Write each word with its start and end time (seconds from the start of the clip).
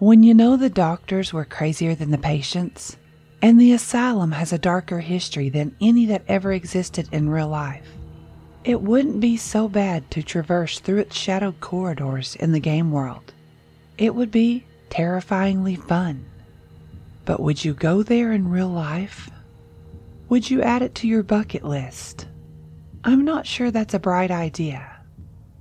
When 0.00 0.22
you 0.22 0.32
know 0.32 0.56
the 0.56 0.70
doctors 0.70 1.32
were 1.32 1.44
crazier 1.44 1.96
than 1.96 2.12
the 2.12 2.18
patients, 2.18 2.96
and 3.42 3.60
the 3.60 3.72
asylum 3.72 4.30
has 4.30 4.52
a 4.52 4.58
darker 4.58 5.00
history 5.00 5.48
than 5.48 5.74
any 5.80 6.06
that 6.06 6.22
ever 6.28 6.52
existed 6.52 7.08
in 7.10 7.28
real 7.28 7.48
life, 7.48 7.88
it 8.62 8.80
wouldn't 8.80 9.18
be 9.18 9.36
so 9.36 9.68
bad 9.68 10.08
to 10.12 10.22
traverse 10.22 10.78
through 10.78 10.98
its 10.98 11.16
shadowed 11.16 11.58
corridors 11.58 12.36
in 12.36 12.52
the 12.52 12.60
game 12.60 12.92
world. 12.92 13.32
It 13.96 14.14
would 14.14 14.30
be 14.30 14.64
terrifyingly 14.88 15.74
fun. 15.74 16.24
But 17.24 17.40
would 17.40 17.64
you 17.64 17.74
go 17.74 18.04
there 18.04 18.32
in 18.32 18.48
real 18.48 18.68
life? 18.68 19.28
Would 20.28 20.48
you 20.48 20.62
add 20.62 20.82
it 20.82 20.94
to 20.96 21.08
your 21.08 21.24
bucket 21.24 21.64
list? 21.64 22.28
I'm 23.02 23.24
not 23.24 23.48
sure 23.48 23.72
that's 23.72 23.94
a 23.94 23.98
bright 23.98 24.30
idea. 24.30 25.00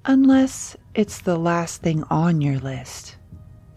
Unless 0.05 0.77
it's 0.93 1.21
the 1.21 1.39
last 1.39 1.81
thing 1.81 2.03
on 2.11 2.39
your 2.39 2.59
list, 2.59 3.16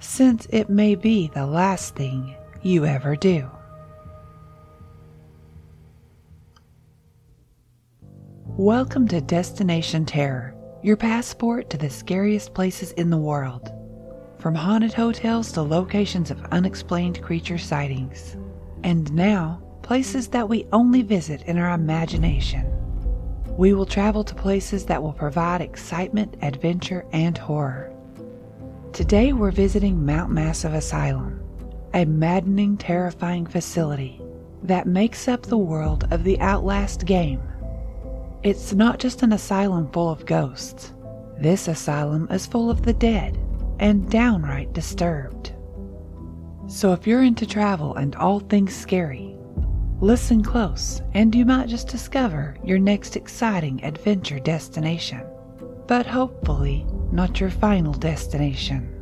since 0.01 0.47
it 0.49 0.71
may 0.71 0.95
be 0.95 1.31
the 1.35 1.47
last 1.47 1.95
thing 1.95 2.35
you 2.63 2.87
ever 2.87 3.15
do. 3.15 3.49
Welcome 8.47 9.07
to 9.09 9.21
Destination 9.21 10.07
Terror, 10.07 10.55
your 10.83 10.97
passport 10.97 11.69
to 11.71 11.77
the 11.77 11.91
scariest 11.91 12.55
places 12.55 12.93
in 12.93 13.11
the 13.11 13.19
world. 13.19 13.71
From 14.39 14.55
haunted 14.55 14.95
hotels 14.95 15.53
to 15.53 15.63
locations 15.63 16.31
of 16.31 16.43
unexplained 16.47 17.23
creature 17.23 17.59
sightings. 17.59 18.39
And 18.83 19.13
now, 19.13 19.63
places 19.83 20.29
that 20.29 20.49
we 20.49 20.67
only 20.73 21.03
visit 21.03 21.43
in 21.43 21.59
our 21.59 21.75
imagination. 21.75 22.67
We 23.59 23.75
will 23.75 23.85
travel 23.85 24.25
to 24.25 24.35
places 24.35 24.87
that 24.87 25.03
will 25.03 25.13
provide 25.13 25.61
excitement, 25.61 26.37
adventure, 26.41 27.05
and 27.13 27.37
horror. 27.37 27.95
Today 28.93 29.33
we're 29.33 29.53
visiting 29.53 30.05
Mount 30.05 30.33
Massive 30.33 30.75
Asylum, 30.75 31.41
a 31.95 32.05
maddening, 32.05 32.77
terrifying 32.77 33.47
facility 33.47 34.21
that 34.65 34.89
makes 34.89 35.29
up 35.29 35.43
the 35.43 35.57
world 35.57 36.09
of 36.11 36.25
the 36.25 36.39
Outlast 36.41 37.07
game. 37.07 37.41
It's 38.43 38.73
not 38.73 38.99
just 38.99 39.23
an 39.23 39.33
asylum 39.33 39.89
full 39.93 40.11
of 40.11 40.27
ghosts. 40.27 40.93
This 41.39 41.69
asylum 41.69 42.27
is 42.33 42.47
full 42.47 42.69
of 42.69 42.83
the 42.83 42.93
dead 42.93 43.39
and 43.79 44.11
downright 44.11 44.73
disturbed. 44.73 45.53
So 46.67 46.93
if 46.93 47.07
you're 47.07 47.23
into 47.23 47.47
travel 47.47 47.95
and 47.95 48.17
all 48.17 48.41
things 48.41 48.75
scary, 48.75 49.37
listen 50.01 50.43
close 50.43 51.01
and 51.15 51.33
you 51.33 51.47
might 51.47 51.69
just 51.69 51.87
discover 51.87 52.57
your 52.65 52.79
next 52.79 53.15
exciting 53.15 53.85
adventure 53.85 54.41
destination. 54.41 55.23
But 55.87 56.07
hopefully, 56.07 56.87
not 57.13 57.41
your 57.41 57.51
final 57.51 57.93
destination. 57.93 58.97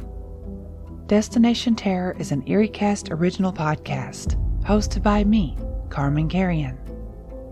Destination 1.07 1.75
Terror 1.75 2.17
is 2.19 2.33
an 2.33 2.43
EerieCast 2.43 3.11
original 3.11 3.53
podcast 3.53 4.37
hosted 4.63 5.03
by 5.03 5.25
me, 5.25 5.57
Carman 5.89 6.29
Carrion. 6.29 6.79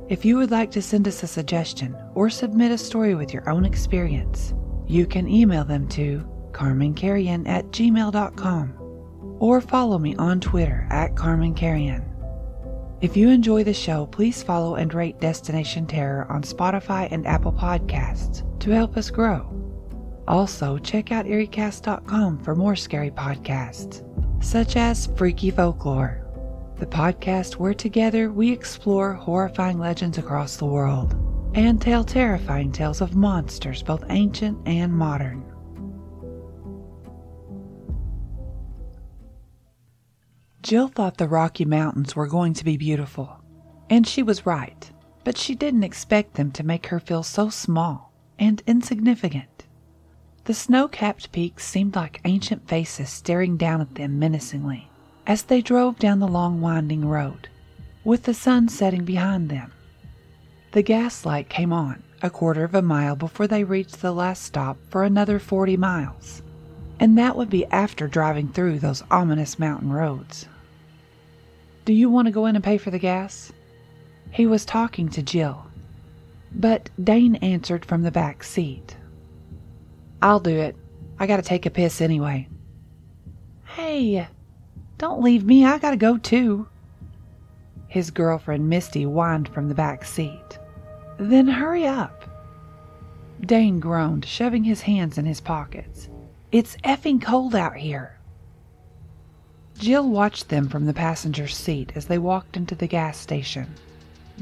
If 0.08 0.24
you 0.24 0.36
would 0.36 0.50
like 0.50 0.70
to 0.72 0.82
send 0.82 1.08
us 1.08 1.22
a 1.22 1.26
suggestion 1.26 1.96
or 2.14 2.30
submit 2.30 2.70
a 2.70 2.78
story 2.78 3.14
with 3.14 3.32
your 3.32 3.48
own 3.48 3.64
experience, 3.64 4.54
you 4.86 5.06
can 5.06 5.26
email 5.26 5.64
them 5.64 5.88
to 5.88 6.24
carmancarrion 6.52 7.48
at 7.48 7.66
gmail.com 7.66 8.74
or 9.40 9.60
follow 9.60 9.98
me 9.98 10.14
on 10.16 10.40
Twitter 10.40 10.86
at 10.90 11.14
carmancarrion. 11.14 12.04
If 13.00 13.16
you 13.16 13.28
enjoy 13.28 13.64
the 13.64 13.74
show, 13.74 14.06
please 14.06 14.42
follow 14.42 14.76
and 14.76 14.92
rate 14.94 15.20
Destination 15.20 15.86
Terror 15.86 16.30
on 16.30 16.42
Spotify 16.42 17.08
and 17.10 17.26
Apple 17.26 17.52
Podcasts 17.52 18.42
to 18.60 18.70
help 18.70 18.96
us 18.96 19.10
grow. 19.10 19.65
Also, 20.28 20.76
check 20.78 21.12
out 21.12 21.26
EerieCast.com 21.26 22.38
for 22.38 22.54
more 22.54 22.74
scary 22.74 23.10
podcasts, 23.10 24.02
such 24.42 24.76
as 24.76 25.06
Freaky 25.16 25.50
Folklore, 25.50 26.26
the 26.78 26.86
podcast 26.86 27.54
where 27.54 27.74
together 27.74 28.32
we 28.32 28.50
explore 28.50 29.12
horrifying 29.12 29.78
legends 29.78 30.18
across 30.18 30.56
the 30.56 30.66
world 30.66 31.14
and 31.54 31.80
tell 31.80 32.04
terrifying 32.04 32.72
tales 32.72 33.00
of 33.00 33.14
monsters, 33.14 33.82
both 33.82 34.04
ancient 34.10 34.58
and 34.66 34.92
modern. 34.92 35.44
Jill 40.62 40.88
thought 40.88 41.16
the 41.16 41.28
Rocky 41.28 41.64
Mountains 41.64 42.16
were 42.16 42.26
going 42.26 42.52
to 42.54 42.64
be 42.64 42.76
beautiful, 42.76 43.40
and 43.88 44.04
she 44.04 44.24
was 44.24 44.44
right, 44.44 44.90
but 45.22 45.38
she 45.38 45.54
didn't 45.54 45.84
expect 45.84 46.34
them 46.34 46.50
to 46.50 46.64
make 46.64 46.88
her 46.88 46.98
feel 46.98 47.22
so 47.22 47.48
small 47.48 48.12
and 48.38 48.62
insignificant. 48.66 49.55
The 50.46 50.54
snow 50.54 50.86
capped 50.86 51.32
peaks 51.32 51.66
seemed 51.66 51.96
like 51.96 52.20
ancient 52.24 52.68
faces 52.68 53.10
staring 53.10 53.56
down 53.56 53.80
at 53.80 53.96
them 53.96 54.20
menacingly 54.20 54.88
as 55.26 55.42
they 55.42 55.60
drove 55.60 55.98
down 55.98 56.20
the 56.20 56.28
long 56.28 56.60
winding 56.60 57.08
road, 57.08 57.48
with 58.04 58.22
the 58.22 58.32
sun 58.32 58.68
setting 58.68 59.04
behind 59.04 59.48
them. 59.48 59.72
The 60.70 60.82
gaslight 60.82 61.48
came 61.48 61.72
on 61.72 62.04
a 62.22 62.30
quarter 62.30 62.62
of 62.62 62.76
a 62.76 62.80
mile 62.80 63.16
before 63.16 63.48
they 63.48 63.64
reached 63.64 64.00
the 64.00 64.12
last 64.12 64.44
stop 64.44 64.76
for 64.88 65.02
another 65.02 65.40
40 65.40 65.76
miles, 65.76 66.42
and 67.00 67.18
that 67.18 67.36
would 67.36 67.50
be 67.50 67.66
after 67.66 68.06
driving 68.06 68.46
through 68.46 68.78
those 68.78 69.02
ominous 69.10 69.58
mountain 69.58 69.92
roads. 69.92 70.46
Do 71.84 71.92
you 71.92 72.08
want 72.08 72.26
to 72.26 72.32
go 72.32 72.46
in 72.46 72.54
and 72.54 72.64
pay 72.64 72.78
for 72.78 72.92
the 72.92 73.00
gas? 73.00 73.52
He 74.30 74.46
was 74.46 74.64
talking 74.64 75.08
to 75.08 75.24
Jill, 75.24 75.66
but 76.52 76.88
Dane 77.02 77.34
answered 77.36 77.84
from 77.84 78.04
the 78.04 78.12
back 78.12 78.44
seat. 78.44 78.96
I'll 80.26 80.40
do 80.40 80.56
it. 80.56 80.74
I 81.20 81.28
gotta 81.28 81.40
take 81.40 81.66
a 81.66 81.70
piss 81.70 82.00
anyway. 82.00 82.48
Hey, 83.64 84.26
don't 84.98 85.22
leave 85.22 85.44
me. 85.44 85.64
I 85.64 85.78
gotta 85.78 85.96
go 85.96 86.18
too. 86.18 86.66
His 87.86 88.10
girlfriend 88.10 88.68
Misty 88.68 89.04
whined 89.04 89.48
from 89.48 89.68
the 89.68 89.74
back 89.76 90.04
seat. 90.04 90.58
Then 91.16 91.46
hurry 91.46 91.86
up. 91.86 92.24
Dane 93.40 93.78
groaned, 93.78 94.24
shoving 94.24 94.64
his 94.64 94.80
hands 94.80 95.16
in 95.16 95.26
his 95.26 95.40
pockets. 95.40 96.08
It's 96.50 96.76
effing 96.78 97.22
cold 97.22 97.54
out 97.54 97.76
here. 97.76 98.18
Jill 99.78 100.10
watched 100.10 100.48
them 100.48 100.68
from 100.68 100.86
the 100.86 100.92
passenger's 100.92 101.54
seat 101.54 101.92
as 101.94 102.06
they 102.06 102.18
walked 102.18 102.56
into 102.56 102.74
the 102.74 102.88
gas 102.88 103.16
station. 103.16 103.76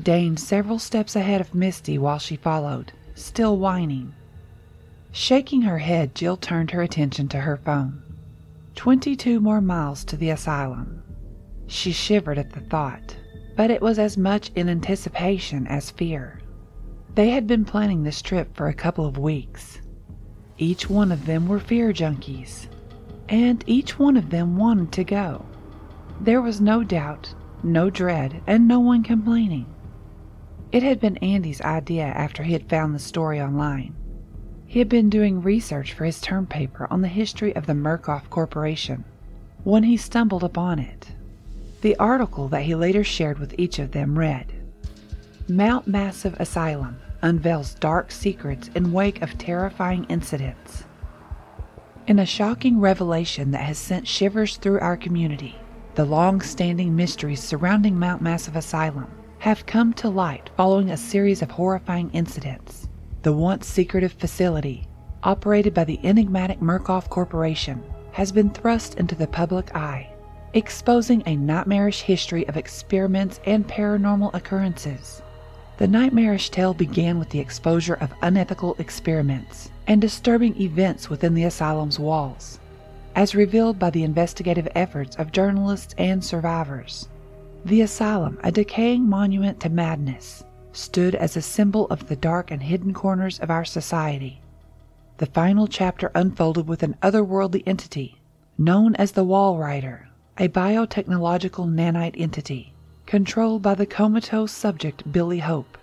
Dane 0.03 0.39
several 0.39 0.79
steps 0.79 1.15
ahead 1.15 1.43
of 1.43 1.55
Misty 1.55 1.99
while 1.99 2.19
she 2.19 2.37
followed, 2.37 2.93
still 3.15 3.59
whining. 3.59 4.15
Shaking 5.17 5.63
her 5.63 5.79
head, 5.79 6.17
Jill 6.17 6.37
turned 6.37 6.73
her 6.73 6.83
attention 6.83 7.29
to 7.29 7.39
her 7.39 7.57
phone. 7.57 8.03
Twenty 8.75 9.15
two 9.15 9.39
more 9.39 9.61
miles 9.61 10.05
to 10.07 10.17
the 10.17 10.31
asylum. 10.31 11.05
She 11.69 11.93
shivered 11.93 12.37
at 12.37 12.51
the 12.51 12.59
thought, 12.63 13.17
but 13.55 13.71
it 13.71 13.81
was 13.81 14.01
as 14.01 14.19
much 14.19 14.51
in 14.57 14.69
anticipation 14.69 15.69
as 15.69 15.93
fear. 15.93 16.41
They 17.15 17.31
had 17.31 17.47
been 17.47 17.65
planning 17.65 18.03
this 18.03 18.21
trip 18.21 18.57
for 18.57 18.67
a 18.67 18.75
couple 18.75 19.07
of 19.07 19.17
weeks. 19.17 19.81
Each 20.59 20.91
one 20.91 21.13
of 21.13 21.27
them 21.27 21.47
were 21.47 21.61
fear 21.61 21.93
junkies, 21.93 22.67
and 23.29 23.63
each 23.69 23.97
one 23.97 24.17
of 24.17 24.31
them 24.31 24.57
wanted 24.57 24.91
to 24.91 25.05
go. 25.05 25.47
There 26.23 26.43
was 26.43 26.61
no 26.61 26.83
doubt, 26.83 27.33
no 27.63 27.89
dread, 27.89 28.43
and 28.49 28.67
no 28.67 28.81
one 28.81 29.05
complaining. 29.05 29.73
It 30.73 30.83
had 30.83 30.99
been 30.99 31.19
Andy's 31.19 31.61
idea 31.61 32.07
after 32.07 32.43
he 32.43 32.53
had 32.53 32.69
found 32.69 32.97
the 32.97 32.99
story 32.99 33.41
online. 33.41 33.95
He 34.75 34.81
had 34.81 34.89
been 34.89 35.09
doing 35.09 35.41
research 35.41 35.93
for 35.93 36.05
his 36.05 36.21
term 36.21 36.49
paper 36.49 36.89
on 36.91 37.01
the 37.01 37.07
history 37.07 37.55
of 37.55 37.67
the 37.67 37.75
Murkoff 37.75 38.29
Corporation 38.29 39.05
when 39.63 39.85
he 39.85 39.97
stumbled 39.97 40.43
upon 40.43 40.81
it. 40.81 41.13
The 41.83 41.95
article 41.99 42.49
that 42.49 42.65
he 42.65 42.75
later 42.75 43.05
shared 43.05 43.39
with 43.39 43.55
each 43.57 43.79
of 43.79 43.93
them 43.93 44.19
read 44.19 44.53
Mount 45.47 45.87
Massive 45.87 46.35
Asylum 46.41 46.99
unveils 47.23 47.75
dark 47.75 48.11
secrets 48.11 48.69
in 48.75 48.91
wake 48.91 49.23
of 49.23 49.39
terrifying 49.39 50.07
incidents. 50.09 50.83
In 52.09 52.19
a 52.19 52.27
shocking 52.27 52.81
revelation 52.81 53.53
that 53.53 53.63
has 53.63 53.79
sent 53.79 54.09
shivers 54.09 54.57
through 54.57 54.81
our 54.81 54.97
community, 54.97 55.55
the 55.95 56.05
long 56.05 56.41
standing 56.41 56.97
mysteries 56.97 57.41
surrounding 57.41 57.97
Mount 57.97 58.23
Massive 58.23 58.57
Asylum 58.57 59.07
have 59.39 59.67
come 59.67 59.93
to 59.93 60.09
light 60.09 60.51
following 60.57 60.91
a 60.91 60.97
series 60.97 61.43
of 61.43 61.53
horrifying 61.53 62.11
incidents. 62.11 62.89
The 63.25 63.33
once 63.33 63.67
secretive 63.67 64.13
facility, 64.13 64.87
operated 65.23 65.73
by 65.73 65.85
the 65.85 65.99
enigmatic 66.05 66.61
Murkoff 66.61 67.09
Corporation, 67.09 67.83
has 68.13 68.31
been 68.31 68.51
thrust 68.51 68.97
into 68.97 69.15
the 69.15 69.27
public 69.27 69.75
eye 69.75 70.11
exposing 70.53 71.23
a 71.25 71.35
nightmarish 71.35 72.03
history 72.03 72.47
of 72.49 72.59
experiments 72.59 73.41
and 73.47 73.67
paranormal 73.67 74.35
occurrences. 74.35 75.23
The 75.79 75.89
nightmarish 75.89 76.51
tale 76.51 76.75
began 76.75 77.19
with 77.19 77.31
the 77.31 77.39
exposure 77.39 77.95
of 77.95 78.13
unethical 78.21 78.77
experiments 78.79 79.71
and 79.87 80.03
disturbing 80.03 80.61
events 80.61 81.09
within 81.09 81.33
the 81.33 81.45
asylum's 81.45 81.99
walls, 81.99 82.61
as 83.17 83.35
revealed 83.35 83.79
by 83.79 83.89
the 83.89 84.05
investigative 84.05 84.69
efforts 84.75 85.17
of 85.17 85.33
journalists 85.33 85.95
and 85.97 86.23
survivors. 86.23 87.09
The 87.65 87.81
asylum, 87.81 88.39
a 88.45 88.53
decaying 88.53 89.09
monument 89.09 89.61
to 89.61 89.71
madness, 89.71 90.45
stood 90.75 91.15
as 91.15 91.37
a 91.37 91.43
symbol 91.43 91.87
of 91.87 92.09
the 92.09 92.17
dark 92.17 92.51
and 92.51 92.63
hidden 92.63 92.93
corners 92.93 93.39
of 93.39 93.51
our 93.51 93.65
society. 93.65 94.41
The 95.19 95.27
final 95.27 95.67
chapter 95.67 96.11
unfolded 96.15 96.67
with 96.67 96.83
an 96.83 96.97
otherworldly 97.03 97.63
entity 97.67 98.21
known 98.59 98.95
as 98.97 99.13
the 99.13 99.25
Walrider, 99.25 100.07
a 100.39 100.49
biotechnological 100.49 101.73
nanite 101.73 102.21
entity 102.21 102.73
controlled 103.07 103.63
by 103.63 103.75
the 103.75 103.87
comatose 103.87 104.53
subject 104.53 105.11
Billy 105.13 105.39
Hope. 105.39 105.79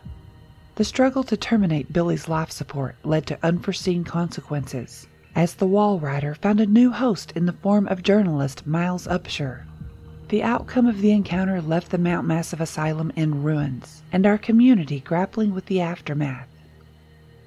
The 0.76 0.84
struggle 0.84 1.24
to 1.26 1.38
terminate 1.38 1.94
Billy's 1.94 2.28
life 2.28 2.52
support 2.52 2.96
led 3.04 3.26
to 3.28 3.40
unforeseen 3.44 4.04
consequences, 4.04 5.08
as 5.36 5.56
the 5.56 5.68
Walrider 5.68 6.36
found 6.36 6.60
a 6.60 6.66
new 6.66 6.92
host 6.92 7.32
in 7.34 7.46
the 7.46 7.54
form 7.54 7.88
of 7.88 8.04
journalist 8.04 8.66
Miles 8.66 9.08
Upshur. 9.08 9.64
The 10.32 10.44
outcome 10.44 10.88
of 10.88 11.02
the 11.02 11.12
encounter 11.12 11.62
left 11.62 11.92
the 11.92 11.98
Mount 11.98 12.26
Massive 12.26 12.62
Asylum 12.62 13.12
in 13.18 13.44
ruins, 13.44 14.02
and 14.14 14.26
our 14.26 14.38
community 14.38 15.02
grappling 15.02 15.54
with 15.54 15.66
the 15.66 15.82
aftermath. 15.82 16.48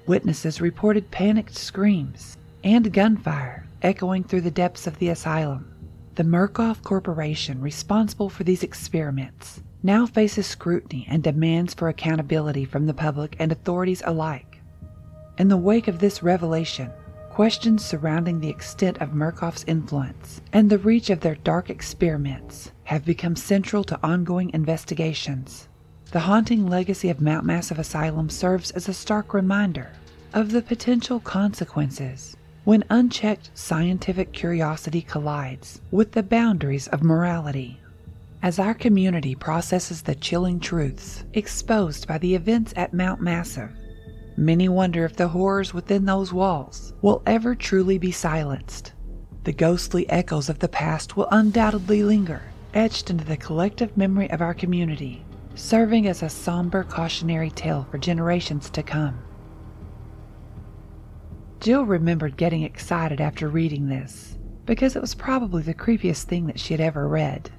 Witnesses 0.05 0.61
reported 0.61 1.09
panicked 1.09 1.55
screams 1.55 2.37
and 2.63 2.93
gunfire 2.93 3.65
echoing 3.81 4.23
through 4.23 4.41
the 4.41 4.51
depths 4.51 4.85
of 4.85 4.99
the 4.99 5.09
asylum. 5.09 5.73
The 6.13 6.25
Murkoff 6.25 6.83
Corporation, 6.83 7.59
responsible 7.59 8.29
for 8.29 8.43
these 8.43 8.61
experiments, 8.61 9.63
now 9.81 10.05
faces 10.05 10.45
scrutiny 10.45 11.07
and 11.09 11.23
demands 11.23 11.73
for 11.73 11.89
accountability 11.89 12.65
from 12.65 12.85
the 12.85 12.93
public 12.93 13.35
and 13.39 13.51
authorities 13.51 14.03
alike. 14.05 14.59
In 15.39 15.47
the 15.47 15.57
wake 15.57 15.87
of 15.87 15.97
this 15.97 16.21
revelation, 16.21 16.91
questions 17.31 17.83
surrounding 17.83 18.39
the 18.39 18.49
extent 18.49 18.99
of 18.99 19.09
Murkoff's 19.09 19.65
influence 19.65 20.39
and 20.53 20.69
the 20.69 20.77
reach 20.77 21.09
of 21.09 21.21
their 21.21 21.35
dark 21.35 21.71
experiments 21.71 22.71
have 22.85 23.05
become 23.05 23.35
central 23.35 23.83
to 23.83 23.99
ongoing 24.01 24.49
investigations. 24.51 25.67
The 26.11 26.21
haunting 26.21 26.67
legacy 26.67 27.09
of 27.09 27.19
Mount 27.19 27.45
Massive 27.45 27.79
Asylum 27.79 28.29
serves 28.29 28.71
as 28.71 28.87
a 28.87 28.93
stark 28.93 29.33
reminder 29.33 29.91
of 30.33 30.51
the 30.51 30.61
potential 30.61 31.19
consequences 31.19 32.35
when 32.63 32.83
unchecked 32.89 33.49
scientific 33.53 34.31
curiosity 34.31 35.01
collides 35.01 35.81
with 35.91 36.11
the 36.13 36.23
boundaries 36.23 36.87
of 36.87 37.03
morality. 37.03 37.79
As 38.41 38.59
our 38.59 38.73
community 38.73 39.35
processes 39.35 40.01
the 40.01 40.15
chilling 40.15 40.59
truths 40.59 41.23
exposed 41.33 42.07
by 42.07 42.17
the 42.17 42.35
events 42.35 42.73
at 42.75 42.93
Mount 42.93 43.21
Massive, 43.21 43.71
many 44.37 44.69
wonder 44.69 45.05
if 45.05 45.15
the 45.15 45.27
horrors 45.27 45.73
within 45.73 46.05
those 46.05 46.31
walls 46.31 46.93
will 47.01 47.23
ever 47.25 47.55
truly 47.55 47.97
be 47.97 48.11
silenced. 48.11 48.93
The 49.43 49.53
ghostly 49.53 50.09
echoes 50.09 50.49
of 50.49 50.59
the 50.59 50.67
past 50.67 51.15
will 51.15 51.27
undoubtedly 51.31 52.03
linger, 52.03 52.41
etched 52.75 53.09
into 53.09 53.23
the 53.23 53.37
collective 53.37 53.95
memory 53.97 54.29
of 54.29 54.41
our 54.41 54.53
community, 54.53 55.25
serving 55.55 56.05
as 56.07 56.21
a 56.21 56.29
somber 56.29 56.83
cautionary 56.83 57.49
tale 57.49 57.87
for 57.89 57.97
generations 57.97 58.69
to 58.69 58.83
come. 58.83 59.17
Jill 61.61 61.85
remembered 61.85 62.37
getting 62.37 62.63
excited 62.63 63.21
after 63.21 63.47
reading 63.47 63.87
this, 63.87 64.37
because 64.65 64.95
it 64.95 65.01
was 65.01 65.15
probably 65.15 65.63
the 65.63 65.73
creepiest 65.73 66.23
thing 66.23 66.45
that 66.47 66.59
she 66.59 66.73
had 66.73 66.81
ever 66.81 67.07
read. 67.07 67.49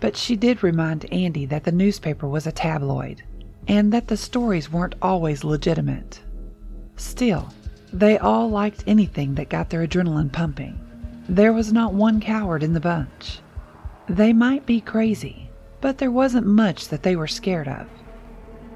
But 0.00 0.16
she 0.16 0.36
did 0.36 0.62
remind 0.62 1.12
Andy 1.12 1.46
that 1.46 1.64
the 1.64 1.72
newspaper 1.72 2.26
was 2.26 2.46
a 2.46 2.52
tabloid, 2.52 3.22
and 3.68 3.92
that 3.92 4.08
the 4.08 4.16
stories 4.16 4.72
weren't 4.72 4.94
always 5.02 5.44
legitimate. 5.44 6.20
Still, 6.96 7.52
they 7.92 8.16
all 8.18 8.48
liked 8.48 8.84
anything 8.86 9.34
that 9.34 9.50
got 9.50 9.70
their 9.70 9.86
adrenaline 9.86 10.32
pumping. 10.32 10.80
There 11.28 11.52
was 11.52 11.72
not 11.72 11.94
one 11.94 12.20
coward 12.20 12.62
in 12.62 12.72
the 12.72 12.80
bunch. 12.80 13.40
They 14.08 14.32
might 14.32 14.66
be 14.66 14.80
crazy, 14.80 15.50
but 15.80 15.98
there 15.98 16.12
wasn't 16.12 16.46
much 16.46 16.88
that 16.88 17.02
they 17.02 17.16
were 17.16 17.26
scared 17.26 17.66
of. 17.66 17.88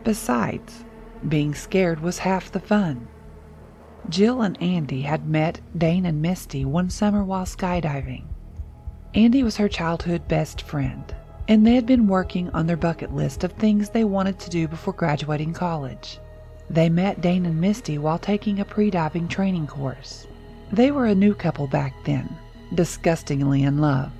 Besides, 0.02 0.84
being 1.28 1.54
scared 1.54 2.00
was 2.00 2.18
half 2.18 2.50
the 2.50 2.58
fun. 2.58 3.06
Jill 4.08 4.42
and 4.42 4.60
Andy 4.60 5.02
had 5.02 5.28
met 5.28 5.60
Dane 5.76 6.06
and 6.06 6.20
Misty 6.20 6.64
one 6.64 6.90
summer 6.90 7.22
while 7.22 7.44
skydiving. 7.44 8.24
Andy 9.14 9.42
was 9.42 9.56
her 9.56 9.68
childhood 9.68 10.26
best 10.26 10.62
friend, 10.62 11.14
and 11.46 11.64
they 11.64 11.74
had 11.74 11.86
been 11.86 12.08
working 12.08 12.50
on 12.50 12.66
their 12.66 12.76
bucket 12.76 13.14
list 13.14 13.44
of 13.44 13.52
things 13.52 13.90
they 13.90 14.04
wanted 14.04 14.38
to 14.40 14.50
do 14.50 14.66
before 14.66 14.94
graduating 14.94 15.52
college. 15.52 16.18
They 16.68 16.88
met 16.88 17.20
Dane 17.20 17.46
and 17.46 17.60
Misty 17.60 17.98
while 17.98 18.18
taking 18.18 18.58
a 18.58 18.64
pre 18.64 18.90
diving 18.90 19.28
training 19.28 19.66
course. 19.66 20.26
They 20.72 20.90
were 20.90 21.06
a 21.06 21.14
new 21.14 21.34
couple 21.34 21.66
back 21.66 21.94
then, 22.04 22.36
disgustingly 22.74 23.62
in 23.62 23.78
love. 23.78 24.10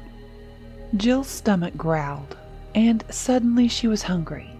Jill's 0.96 1.28
stomach 1.28 1.76
growled, 1.76 2.36
and 2.74 3.04
suddenly 3.10 3.68
she 3.68 3.86
was 3.86 4.02
hungry. 4.02 4.50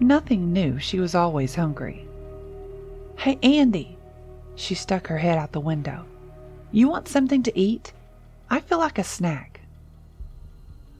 Nothing 0.00 0.52
new, 0.52 0.78
she 0.78 0.98
was 0.98 1.14
always 1.14 1.54
hungry. 1.54 2.06
Hey, 3.16 3.38
Andy, 3.42 3.98
she 4.54 4.74
stuck 4.74 5.06
her 5.08 5.18
head 5.18 5.36
out 5.36 5.52
the 5.52 5.60
window. 5.60 6.06
You 6.72 6.88
want 6.88 7.08
something 7.08 7.42
to 7.42 7.58
eat? 7.58 7.92
I 8.48 8.60
feel 8.60 8.78
like 8.78 8.98
a 8.98 9.04
snack. 9.04 9.60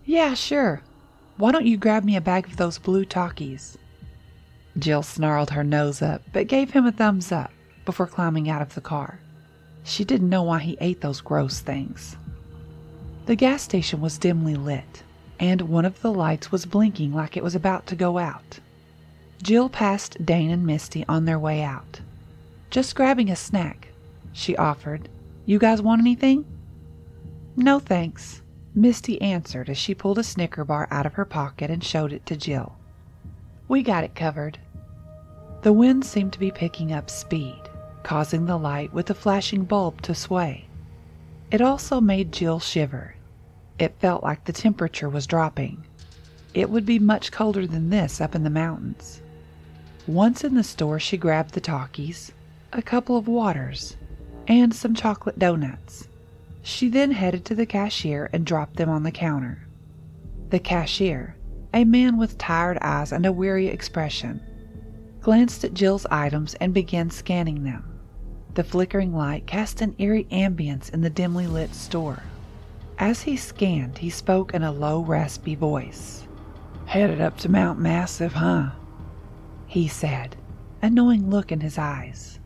Yeah, 0.05 0.35
sure. 0.35 0.83
Why 1.39 1.53
don't 1.53 1.67
you 1.67 1.77
grab 1.77 2.05
me 2.05 2.17
a 2.17 2.21
bag 2.21 2.47
of 2.47 2.57
those 2.57 2.79
blue 2.79 3.05
Takis? 3.05 3.77
Jill 4.79 5.03
snarled 5.03 5.51
her 5.51 5.65
nose 5.65 6.03
up, 6.03 6.23
but 6.33 6.47
gave 6.47 6.71
him 6.71 6.87
a 6.87 6.93
thumbs 6.93 7.33
up 7.33 7.51
before 7.85 8.07
climbing 8.07 8.51
out 8.51 8.63
of 8.63 8.75
the 8.75 8.81
car. 8.81 9.21
She 9.85 10.05
didn't 10.05 10.29
know 10.29 10.43
why 10.43 10.59
he 10.59 10.77
ate 10.81 11.01
those 11.01 11.21
gross 11.21 11.61
things. 11.61 12.17
The 13.29 13.37
gas 13.37 13.61
station 13.61 14.01
was 14.01 14.17
dimly 14.17 14.55
lit, 14.55 15.03
and 15.39 15.61
one 15.61 15.85
of 15.85 16.01
the 16.01 16.11
lights 16.11 16.51
was 16.51 16.65
blinking 16.65 17.13
like 17.13 17.37
it 17.37 17.45
was 17.45 17.55
about 17.55 17.87
to 17.89 17.95
go 17.95 18.17
out. 18.17 18.59
Jill 19.43 19.69
passed 19.69 20.25
Dane 20.25 20.51
and 20.51 20.65
Misty 20.65 21.05
on 21.07 21.27
their 21.27 21.39
way 21.39 21.61
out. 21.61 22.01
Just 22.71 22.95
grabbing 22.95 23.29
a 23.29 23.37
snack, 23.37 23.89
she 24.33 24.57
offered. 24.57 25.11
You 25.45 25.59
guys 25.59 25.83
want 25.83 26.01
anything? 26.01 26.47
No, 27.55 27.79
thanks, 27.79 28.41
Misty 28.75 29.21
answered 29.21 29.69
as 29.69 29.77
she 29.77 29.95
pulled 29.95 30.19
a 30.19 30.25
Snicker 30.25 30.65
bar 30.65 30.89
out 30.91 31.05
of 31.05 31.13
her 31.13 31.27
pocket 31.27 31.71
and 31.71 31.85
showed 31.85 32.15
it 32.15 32.25
to 32.25 32.35
Jill. 32.35 32.77
We 33.69 33.83
got 33.83 34.05
it 34.05 34.15
covered. 34.15 34.59
The 35.61 35.75
wind 35.75 36.07
seemed 36.07 36.33
to 36.33 36.41
be 36.41 36.51
picking 36.51 36.95
up 36.95 37.11
speed, 37.11 37.61
causing 38.05 38.47
the 38.47 38.57
light 38.57 38.95
with 38.95 39.05
the 39.05 39.15
flashing 39.15 39.65
bulb 39.65 40.01
to 40.01 40.15
sway. 40.15 40.65
It 41.51 41.61
also 41.61 42.01
made 42.01 42.33
Jill 42.33 42.59
shiver. 42.59 43.17
It 43.79 43.95
felt 44.01 44.25
like 44.25 44.45
the 44.45 44.53
temperature 44.53 45.09
was 45.09 45.27
dropping. 45.27 45.85
It 46.53 46.69
would 46.71 46.85
be 46.85 46.99
much 46.99 47.31
colder 47.31 47.67
than 47.67 47.91
this 47.91 48.21
up 48.21 48.35
in 48.35 48.43
the 48.43 48.51
mountains. 48.51 49.23
Once 50.07 50.43
in 50.43 50.55
the 50.55 50.65
store, 50.65 50.99
she 50.99 51.17
grabbed 51.17 51.55
the 51.55 51.61
Takis, 51.61 52.33
a 52.73 52.83
couple 52.83 53.17
of 53.17 53.29
waters, 53.29 53.97
and 54.49 54.75
some 54.75 54.95
chocolate 54.95 55.39
donuts. 55.39 56.09
She 56.63 56.89
then 56.89 57.13
headed 57.13 57.45
to 57.45 57.55
the 57.55 57.67
cashier 57.67 58.29
and 58.33 58.45
dropped 58.45 58.77
them 58.77 58.89
on 58.89 59.05
the 59.05 59.13
counter. 59.13 59.67
The 60.51 60.59
cashier, 60.59 61.37
a 61.73 61.85
man 61.85 62.17
with 62.17 62.39
tired 62.39 62.79
eyes 62.81 63.13
and 63.13 63.25
a 63.27 63.33
weary 63.33 63.69
expression, 63.69 64.41
glanced 65.21 65.65
at 65.65 65.75
Jill's 65.75 66.07
items 66.07 66.55
and 66.55 66.75
began 66.75 67.11
scanning 67.11 67.63
them. 67.63 67.85
The 68.55 68.65
flickering 68.65 69.15
light 69.15 69.47
cast 69.47 69.83
an 69.83 69.95
eerie 69.99 70.27
ambience 70.33 70.93
in 70.93 71.03
the 71.03 71.11
dimly 71.11 71.47
lit 71.47 71.75
store. 71.75 72.23
As 72.99 73.23
he 73.23 73.37
scanned, 73.37 73.99
he 73.99 74.11
spoke 74.11 74.55
in 74.55 74.65
a 74.65 74.73
low, 74.73 75.01
raspy 75.01 75.55
voice. 75.55 76.27
Headed 76.87 77.21
up 77.21 77.39
to 77.39 77.49
Mount 77.49 77.79
Massive, 77.79 78.33
huh? 78.33 78.71
He 79.69 79.87
said, 79.87 80.37
a 80.83 80.91
knowing 80.91 81.31
look 81.31 81.53
in 81.53 81.61
his 81.61 81.79
eyes. 81.79 82.41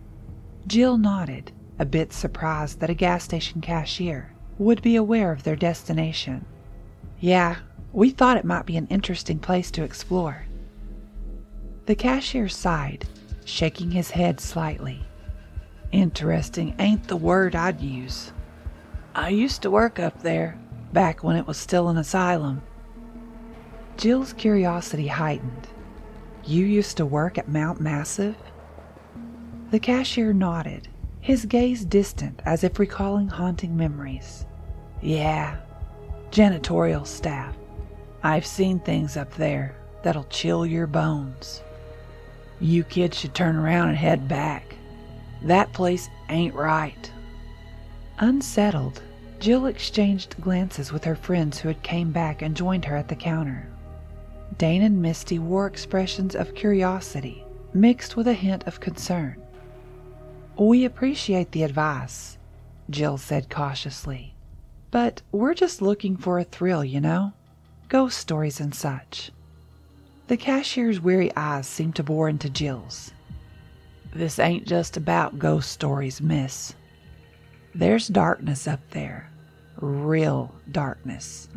Jill 0.67 0.99
nodded, 0.99 1.53
a 1.79 1.87
bit 1.87 2.13
surprised 2.13 2.81
that 2.81 2.91
a 2.91 2.95
gas 2.95 3.25
station 3.25 3.61
cashier 3.61 4.33
would 4.59 4.83
be 4.83 4.97
aware 4.97 5.33
of 5.33 5.43
their 5.43 5.57
destination. 5.57 6.45
Yeah, 7.19 7.57
we 7.93 8.11
thought 8.11 8.37
it 8.37 8.45
might 8.45 8.67
be 8.67 8.77
an 8.77 8.87
interesting 8.89 9.39
place 9.39 9.71
to 9.73 9.85
explore. 9.85 10.45
The 11.87 11.95
cashier 11.95 12.49
sighed, 12.49 13.07
shaking 13.45 13.91
his 13.91 14.11
head 14.11 14.39
slightly. 14.39 15.03
Interesting 15.93 16.75
ain't 16.79 17.09
the 17.09 17.17
word 17.17 17.55
I'd 17.55 17.81
use. 17.81 18.33
I 19.15 19.29
used 19.29 19.61
to 19.63 19.71
work 19.71 19.99
up 19.99 20.23
there, 20.23 20.59
back 20.93 21.23
when 21.23 21.37
it 21.37 21.47
was 21.47 21.59
still 21.59 21.89
an 21.89 21.99
asylum. 21.99 22.63
Jill's 23.99 24.33
curiosity 24.33 25.07
heightened. 25.07 25.69
You 26.45 26.65
used 26.65 26.97
to 26.97 27.05
work 27.05 27.37
at 27.37 27.49
Mount 27.49 27.79
Massive? 27.79 28.37
The 29.71 29.79
cashier 29.79 30.33
nodded, 30.33 30.89
his 31.21 31.45
gaze 31.45 31.85
distant 31.85 32.41
as 32.47 32.65
if 32.65 32.79
recalling 32.79 33.29
haunting 33.29 33.77
memories. 33.77 34.47
Yeah, 35.03 35.59
janitorial 36.31 37.07
staff. 37.07 37.55
I've 38.23 38.47
seen 38.47 38.81
things 38.81 39.19
up 39.19 39.35
there 39.35 39.77
that'll 40.03 40.25
chill 40.25 40.65
your 40.65 40.87
bones. 40.87 41.63
You 42.61 42.83
kids 42.83 43.19
should 43.19 43.35
turn 43.35 43.57
around 43.57 43.91
and 43.91 43.99
head 43.99 44.27
back. 44.27 44.75
That 45.43 45.73
place 45.75 46.09
ain't 46.31 46.55
right. 46.55 47.11
Unsettled, 48.23 49.03
Jill 49.41 49.67
exchanged 49.67 50.41
glances 50.41 50.93
with 50.93 51.03
her 51.03 51.17
friends 51.17 51.59
who 51.59 51.67
had 51.67 51.83
came 51.83 52.13
back 52.13 52.41
and 52.41 52.57
joined 52.57 52.85
her 52.85 52.97
at 52.97 53.09
the 53.09 53.17
counter. 53.17 53.69
Dane 54.59 54.83
and 54.83 55.03
Misty 55.03 55.41
wore 55.41 55.67
expressions 55.67 56.37
of 56.37 56.55
curiosity, 56.55 57.45
mixed 57.75 58.17
with 58.17 58.29
a 58.29 58.33
hint 58.33 58.65
of 58.69 58.79
concern. 58.79 59.43
We 60.57 60.85
appreciate 60.85 61.51
the 61.51 61.65
advice, 61.65 62.39
Jill 62.91 63.19
said 63.19 63.51
cautiously. 63.51 64.37
But 64.93 65.23
we're 65.33 65.55
just 65.55 65.83
looking 65.83 66.17
for 66.17 66.39
a 66.39 66.45
thrill, 66.45 66.85
you 66.85 67.01
know? 67.01 67.33
Ghost 67.89 68.19
stories 68.19 68.61
and 68.61 68.73
such. 68.73 69.33
The 70.29 70.37
cashier's 70.37 71.01
weary 71.01 71.35
eyes 71.35 71.67
seemed 71.67 71.97
to 71.97 72.05
bore 72.05 72.29
into 72.29 72.49
Jill's. 72.49 73.11
This 74.15 74.39
ain't 74.39 74.65
just 74.65 74.97
about 74.97 75.41
ghost 75.41 75.73
stories, 75.73 76.21
miss. 76.21 76.77
There's 77.75 78.09
darkness 78.09 78.69
up 78.69 78.81
there. 78.91 79.31
Real 79.81 80.55
darkness. 80.71 81.49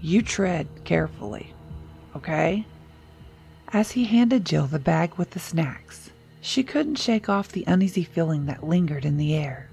You 0.00 0.20
tread 0.20 0.66
carefully, 0.84 1.54
okay? 2.16 2.66
As 3.68 3.92
he 3.92 4.04
handed 4.04 4.44
Jill 4.44 4.66
the 4.66 4.80
bag 4.80 5.14
with 5.14 5.30
the 5.30 5.38
snacks, 5.38 6.10
she 6.40 6.64
couldn't 6.64 6.96
shake 6.96 7.28
off 7.28 7.52
the 7.52 7.64
uneasy 7.68 8.02
feeling 8.02 8.46
that 8.46 8.66
lingered 8.66 9.04
in 9.04 9.16
the 9.16 9.34
air. 9.34 9.70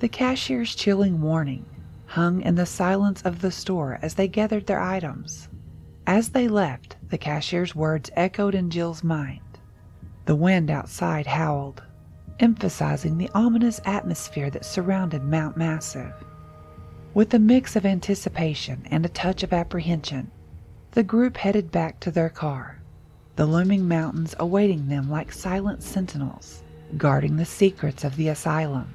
The 0.00 0.08
cashier's 0.08 0.74
chilling 0.74 1.22
warning 1.22 1.64
hung 2.06 2.42
in 2.42 2.56
the 2.56 2.66
silence 2.66 3.22
of 3.22 3.40
the 3.40 3.52
store 3.52 4.00
as 4.02 4.14
they 4.14 4.26
gathered 4.26 4.66
their 4.66 4.80
items. 4.80 5.48
As 6.04 6.30
they 6.30 6.48
left, 6.48 6.96
the 7.08 7.16
cashier's 7.16 7.76
words 7.76 8.10
echoed 8.16 8.56
in 8.56 8.70
Jill's 8.70 9.04
mind. 9.04 9.40
The 10.24 10.34
wind 10.34 10.68
outside 10.68 11.28
howled, 11.28 11.82
emphasizing 12.42 13.16
the 13.16 13.30
ominous 13.34 13.80
atmosphere 13.84 14.50
that 14.50 14.64
surrounded 14.64 15.22
Mount 15.22 15.56
Massive. 15.56 16.12
With 17.14 17.32
a 17.32 17.38
mix 17.38 17.76
of 17.76 17.86
anticipation 17.86 18.82
and 18.90 19.06
a 19.06 19.08
touch 19.08 19.44
of 19.44 19.52
apprehension, 19.52 20.30
the 20.90 21.04
group 21.04 21.36
headed 21.36 21.70
back 21.70 22.00
to 22.00 22.10
their 22.10 22.28
car, 22.28 22.80
the 23.36 23.46
looming 23.46 23.86
mountains 23.86 24.34
awaiting 24.40 24.88
them 24.88 25.08
like 25.08 25.32
silent 25.32 25.82
sentinels, 25.82 26.62
guarding 26.96 27.36
the 27.36 27.44
secrets 27.44 28.02
of 28.02 28.16
the 28.16 28.28
asylum. 28.28 28.88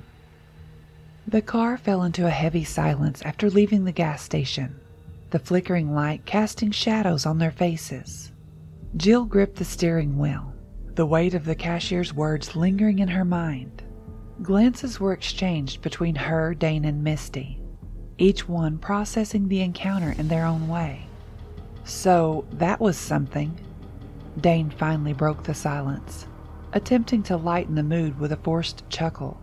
The 1.26 1.42
car 1.42 1.78
fell 1.78 2.04
into 2.04 2.26
a 2.26 2.32
heavy 2.32 2.64
silence 2.64 3.22
after 3.24 3.50
leaving 3.50 3.86
the 3.86 3.92
gas 3.92 4.22
station, 4.22 4.76
the 5.30 5.40
flickering 5.40 5.94
light 5.94 6.26
casting 6.26 6.72
shadows 6.72 7.26
on 7.26 7.38
their 7.38 7.52
faces. 7.52 8.32
Jill 8.96 9.26
gripped 9.26 9.56
the 9.56 9.66
steering 9.66 10.18
wheel, 10.18 10.54
the 10.98 11.06
weight 11.06 11.36
of 11.36 11.46
the 11.46 11.54
cashier's 11.54 12.12
words 12.12 12.56
lingering 12.56 12.98
in 12.98 13.08
her 13.08 13.24
mind. 13.24 13.84
Glances 14.42 15.00
were 15.00 15.14
exchanged 15.14 15.80
between 15.84 16.16
her, 16.16 16.56
Dane, 16.56 16.86
and 16.86 17.04
Misty, 17.04 17.62
each 18.18 18.50
one 18.50 18.80
processing 18.80 19.48
the 19.48 19.62
encounter 19.62 20.16
in 20.18 20.28
their 20.28 20.44
own 20.44 20.68
way. 20.68 21.06
So 21.84 22.46
that 22.54 22.80
was 22.80 22.98
something. 22.98 23.60
Dane 24.42 24.72
finally 24.72 25.14
broke 25.14 25.44
the 25.44 25.54
silence, 25.54 26.26
attempting 26.74 27.22
to 27.24 27.38
lighten 27.38 27.76
the 27.76 27.84
mood 27.84 28.20
with 28.20 28.32
a 28.32 28.38
forced 28.38 28.84
chuckle. 28.90 29.40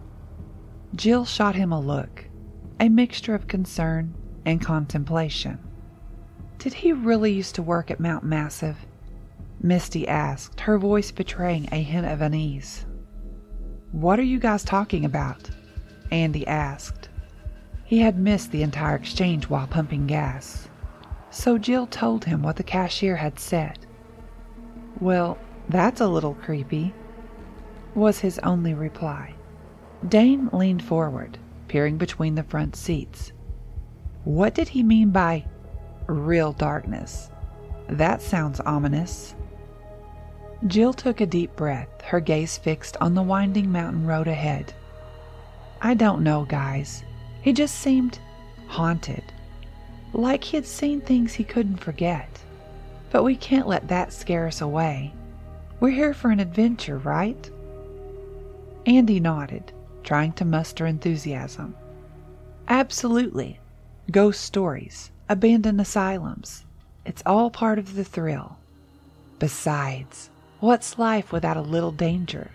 Jill 0.97 1.25
shot 1.25 1.55
him 1.55 1.71
a 1.71 1.81
look, 1.81 2.25
a 2.81 2.89
mixture 2.89 3.37
of 3.37 3.47
concern 3.47 4.13
and 4.45 4.61
contemplation. 4.61 5.61
Did 6.59 6.75
he 6.75 6.93
really 6.93 7.33
used 7.33 7.55
to 7.55 7.63
work 7.63 7.93
at 7.93 8.01
Mount 8.01 8.25
Massive? 8.25 8.85
Misty 9.64 10.06
asked, 10.06 10.61
her 10.61 10.76
voice 10.76 11.11
betraying 11.11 11.71
a 11.73 11.83
hint 11.83 12.06
of 12.06 12.21
unease. 12.21 12.85
What 13.92 14.18
are 14.18 14.23
you 14.23 14.38
guys 14.38 14.62
talking 14.62 15.06
about? 15.06 15.49
Andy 16.11 16.47
asked. 16.47 17.09
He 17.83 18.00
had 18.00 18.18
missed 18.18 18.52
the 18.52 18.62
entire 18.62 18.94
exchange 18.94 19.49
while 19.49 19.66
pumping 19.66 20.06
gas. 20.06 20.68
So 21.30 21.56
Jill 21.56 21.87
told 21.87 22.26
him 22.26 22.42
what 22.42 22.56
the 22.56 22.62
cashier 22.62 23.16
had 23.16 23.38
said. 23.38 23.78
Well, 25.00 25.38
that's 25.71 26.02
a 26.02 26.09
little 26.09 26.35
creepy, 26.35 26.92
was 27.94 28.18
his 28.18 28.38
only 28.40 28.75
reply. 28.75 29.35
Dane 30.06 30.50
leaned 30.52 30.85
forward, 30.85 31.38
peering 31.68 31.97
between 31.97 32.35
the 32.35 32.42
front 32.42 32.76
seats. 32.76 33.33
What 34.25 34.54
did 34.54 34.68
he 34.68 34.83
mean 34.83 35.09
by 35.09 35.47
real 36.06 36.52
darkness? 36.52 37.30
That 37.88 38.21
sounds 38.21 38.61
ominous. 38.61 39.35
Jill 40.66 40.94
took 40.94 41.21
a 41.21 41.26
deep 41.26 41.54
breath, 41.56 42.00
her 42.02 42.21
gaze 42.21 42.56
fixed 42.56 42.97
on 43.00 43.14
the 43.14 43.23
winding 43.23 43.71
mountain 43.71 44.06
road 44.06 44.28
ahead. 44.28 44.73
I 45.83 45.92
don't 45.94 46.23
know, 46.23 46.47
guys. 46.47 47.04
He 47.42 47.52
just 47.52 47.75
seemed 47.75 48.18
haunted, 48.66 49.23
like 50.14 50.42
he 50.42 50.56
had 50.56 50.66
seen 50.66 51.00
things 51.00 51.35
he 51.35 51.44
couldn't 51.44 51.76
forget. 51.76 52.28
But 53.11 53.25
we 53.25 53.37
can't 53.37 53.68
let 53.68 53.88
that 53.88 54.12
scare 54.12 54.47
us 54.47 54.62
away. 54.62 55.12
We're 55.80 55.90
here 55.90 56.14
for 56.14 56.30
an 56.30 56.40
adventure, 56.40 56.99
right? 56.99 57.50
Andy 58.87 59.21
nodded, 59.21 59.73
trying 60.02 60.33
to 60.35 60.44
muster 60.44 60.87
enthusiasm. 60.87 61.75
Absolutely. 62.68 63.61
Ghost 64.11 64.40
stories, 64.40 65.11
abandoned 65.28 65.80
asylums. 65.80 66.64
It's 67.04 67.23
all 67.26 67.50
part 67.50 67.78
of 67.78 67.94
the 67.94 68.04
thrill. 68.04 68.56
Besides, 69.38 70.30
What's 70.64 70.99
life 70.99 71.30
without 71.30 71.59
a 71.59 71.61
little 71.61 71.92
danger? 71.92 72.50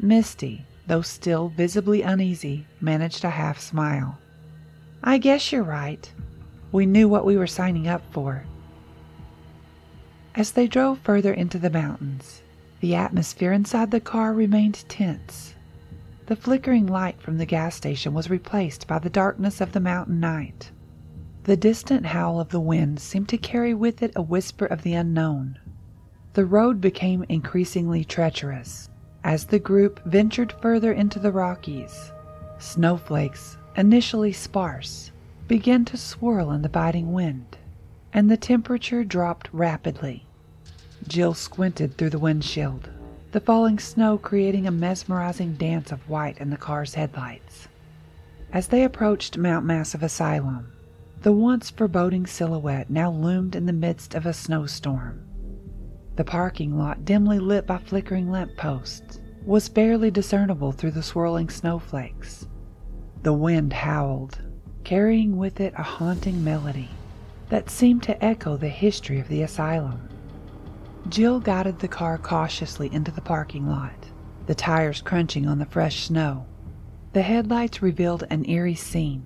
Misty, 0.00 0.64
though 0.84 1.00
still 1.00 1.48
visibly 1.48 2.02
uneasy, 2.02 2.66
managed 2.80 3.22
a 3.22 3.30
half 3.30 3.60
smile. 3.60 4.18
I 5.00 5.18
guess 5.18 5.52
you're 5.52 5.62
right. 5.62 6.12
We 6.72 6.86
knew 6.86 7.08
what 7.08 7.24
we 7.24 7.36
were 7.36 7.46
signing 7.46 7.86
up 7.86 8.02
for. 8.10 8.46
As 10.34 10.50
they 10.50 10.66
drove 10.66 10.98
further 10.98 11.32
into 11.32 11.56
the 11.56 11.70
mountains, 11.70 12.42
the 12.80 12.96
atmosphere 12.96 13.52
inside 13.52 13.92
the 13.92 14.00
car 14.00 14.32
remained 14.32 14.88
tense. 14.88 15.54
The 16.26 16.34
flickering 16.34 16.88
light 16.88 17.22
from 17.22 17.38
the 17.38 17.46
gas 17.46 17.76
station 17.76 18.12
was 18.12 18.28
replaced 18.28 18.88
by 18.88 18.98
the 18.98 19.08
darkness 19.08 19.60
of 19.60 19.70
the 19.70 19.78
mountain 19.78 20.18
night. 20.18 20.72
The 21.44 21.56
distant 21.56 22.06
howl 22.06 22.40
of 22.40 22.48
the 22.48 22.58
wind 22.58 22.98
seemed 22.98 23.28
to 23.28 23.38
carry 23.38 23.72
with 23.72 24.02
it 24.02 24.10
a 24.16 24.22
whisper 24.22 24.66
of 24.66 24.82
the 24.82 24.94
unknown. 24.94 25.56
The 26.34 26.46
road 26.46 26.80
became 26.80 27.24
increasingly 27.28 28.04
treacherous 28.04 28.88
as 29.24 29.46
the 29.46 29.58
group 29.58 30.00
ventured 30.04 30.52
further 30.62 30.92
into 30.92 31.18
the 31.18 31.32
Rockies. 31.32 32.12
Snowflakes, 32.58 33.56
initially 33.76 34.32
sparse, 34.32 35.10
began 35.48 35.84
to 35.86 35.96
swirl 35.96 36.52
in 36.52 36.62
the 36.62 36.68
biting 36.68 37.12
wind, 37.12 37.58
and 38.12 38.30
the 38.30 38.36
temperature 38.36 39.02
dropped 39.02 39.48
rapidly. 39.52 40.24
Jill 41.08 41.34
squinted 41.34 41.96
through 41.96 42.10
the 42.10 42.18
windshield, 42.20 42.90
the 43.32 43.40
falling 43.40 43.80
snow 43.80 44.16
creating 44.16 44.68
a 44.68 44.70
mesmerizing 44.70 45.54
dance 45.54 45.90
of 45.90 46.08
white 46.08 46.38
in 46.38 46.50
the 46.50 46.56
car's 46.56 46.94
headlights. 46.94 47.66
As 48.52 48.68
they 48.68 48.84
approached 48.84 49.36
Mount 49.36 49.66
Massive 49.66 50.04
Asylum, 50.04 50.70
the 51.22 51.32
once 51.32 51.70
foreboding 51.70 52.24
silhouette 52.26 52.88
now 52.88 53.10
loomed 53.10 53.56
in 53.56 53.66
the 53.66 53.72
midst 53.72 54.14
of 54.14 54.26
a 54.26 54.32
snowstorm. 54.32 55.24
The 56.20 56.24
parking 56.24 56.76
lot, 56.76 57.06
dimly 57.06 57.38
lit 57.38 57.66
by 57.66 57.78
flickering 57.78 58.30
lamp 58.30 58.54
posts, 58.58 59.20
was 59.46 59.70
barely 59.70 60.10
discernible 60.10 60.70
through 60.70 60.90
the 60.90 61.02
swirling 61.02 61.48
snowflakes. 61.48 62.46
The 63.22 63.32
wind 63.32 63.72
howled, 63.72 64.38
carrying 64.84 65.38
with 65.38 65.60
it 65.60 65.72
a 65.78 65.82
haunting 65.82 66.44
melody 66.44 66.90
that 67.48 67.70
seemed 67.70 68.02
to 68.02 68.22
echo 68.22 68.58
the 68.58 68.68
history 68.68 69.18
of 69.18 69.28
the 69.28 69.40
asylum. 69.40 70.10
Jill 71.08 71.40
guided 71.40 71.78
the 71.78 71.88
car 71.88 72.18
cautiously 72.18 72.92
into 72.92 73.10
the 73.10 73.22
parking 73.22 73.66
lot, 73.66 74.10
the 74.44 74.54
tires 74.54 75.00
crunching 75.00 75.48
on 75.48 75.58
the 75.58 75.64
fresh 75.64 76.04
snow. 76.04 76.44
The 77.14 77.22
headlights 77.22 77.80
revealed 77.80 78.24
an 78.28 78.46
eerie 78.46 78.74
scene, 78.74 79.24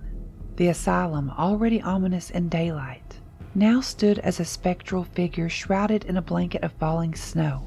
the 0.54 0.68
asylum 0.68 1.32
already 1.36 1.82
ominous 1.82 2.30
in 2.30 2.48
daylight 2.48 3.18
now 3.56 3.80
stood 3.80 4.18
as 4.18 4.40
a 4.40 4.44
spectral 4.44 5.04
figure 5.04 5.48
shrouded 5.48 6.04
in 6.04 6.16
a 6.16 6.22
blanket 6.22 6.62
of 6.64 6.72
falling 6.72 7.14
snow. 7.14 7.62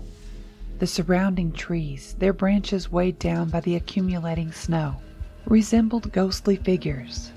The 0.79 0.88
surrounding 0.88 1.53
trees, 1.53 2.15
their 2.20 2.34
branches 2.34 2.91
weighed 2.91 3.17
down 3.20 3.50
by 3.50 3.62
the 3.62 3.75
accumulating 3.75 4.51
snow, 4.51 4.98
resembled 5.46 6.12
ghostly 6.12 6.58
figures, 6.58 7.32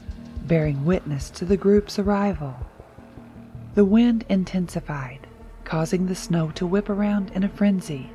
bearing 0.46 0.84
witness 0.84 1.30
to 1.30 1.44
the 1.44 1.56
group's 1.56 1.98
arrival. 1.98 2.54
The 3.74 3.84
wind 3.84 4.24
intensified, 4.28 5.26
causing 5.64 6.06
the 6.06 6.14
snow 6.16 6.50
to 6.52 6.66
whip 6.66 6.90
around 6.90 7.30
in 7.30 7.44
a 7.44 7.48
frenzy. 7.48 8.10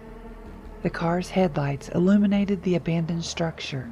The 0.84 0.89
car's 0.89 1.30
headlights 1.30 1.89
illuminated 1.89 2.62
the 2.62 2.75
abandoned 2.75 3.24
structure, 3.24 3.89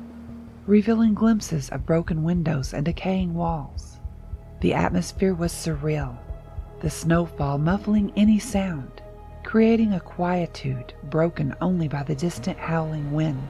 revealing 0.68 1.14
glimpses 1.14 1.70
of 1.70 1.86
broken 1.86 2.24
windows 2.24 2.74
and 2.74 2.86
decaying 2.86 3.34
walls. 3.34 3.98
The 4.60 4.74
atmosphere 4.74 5.34
was 5.34 5.52
surreal, 5.52 6.18
the 6.84 6.90
snowfall 6.90 7.58
muffling 7.58 8.12
any 8.18 8.38
sound, 8.38 9.02
creating 9.42 9.94
a 9.94 10.00
quietude 10.02 10.94
broken 11.06 11.56
only 11.62 11.88
by 11.88 12.04
the 12.04 12.14
distant 12.14 12.58
howling 12.60 13.10
wind. 13.14 13.48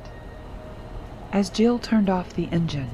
As 1.32 1.50
Jill 1.50 1.80
turned 1.80 2.12
off 2.12 2.36
the 2.36 2.48
engine, 2.52 2.92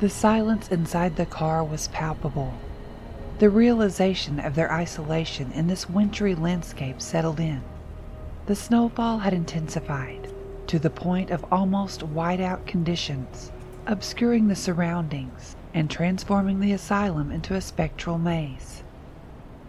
the 0.00 0.10
silence 0.10 0.66
inside 0.72 1.14
the 1.14 1.24
car 1.24 1.62
was 1.62 1.86
palpable. 1.88 2.52
The 3.38 3.48
realization 3.48 4.40
of 4.40 4.56
their 4.56 4.72
isolation 4.72 5.52
in 5.52 5.68
this 5.68 5.88
wintry 5.88 6.34
landscape 6.34 7.00
settled 7.00 7.38
in. 7.38 7.62
The 8.46 8.56
snowfall 8.56 9.18
had 9.18 9.34
intensified 9.34 10.32
to 10.66 10.80
the 10.80 10.90
point 10.90 11.30
of 11.30 11.44
almost 11.52 12.00
whiteout 12.00 12.66
conditions, 12.66 13.52
obscuring 13.86 14.48
the 14.48 14.56
surroundings 14.56 15.54
and 15.74 15.88
transforming 15.88 16.58
the 16.58 16.72
asylum 16.72 17.30
into 17.30 17.54
a 17.54 17.60
spectral 17.60 18.18
maze. 18.18 18.82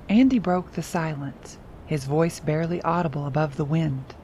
Andy 0.09 0.39
broke 0.39 0.71
the 0.71 0.83
silence, 0.83 1.57
his 1.85 2.05
voice 2.05 2.39
barely 2.39 2.81
audible 2.81 3.27
above 3.27 3.57
the 3.57 3.65
wind. 3.65 4.15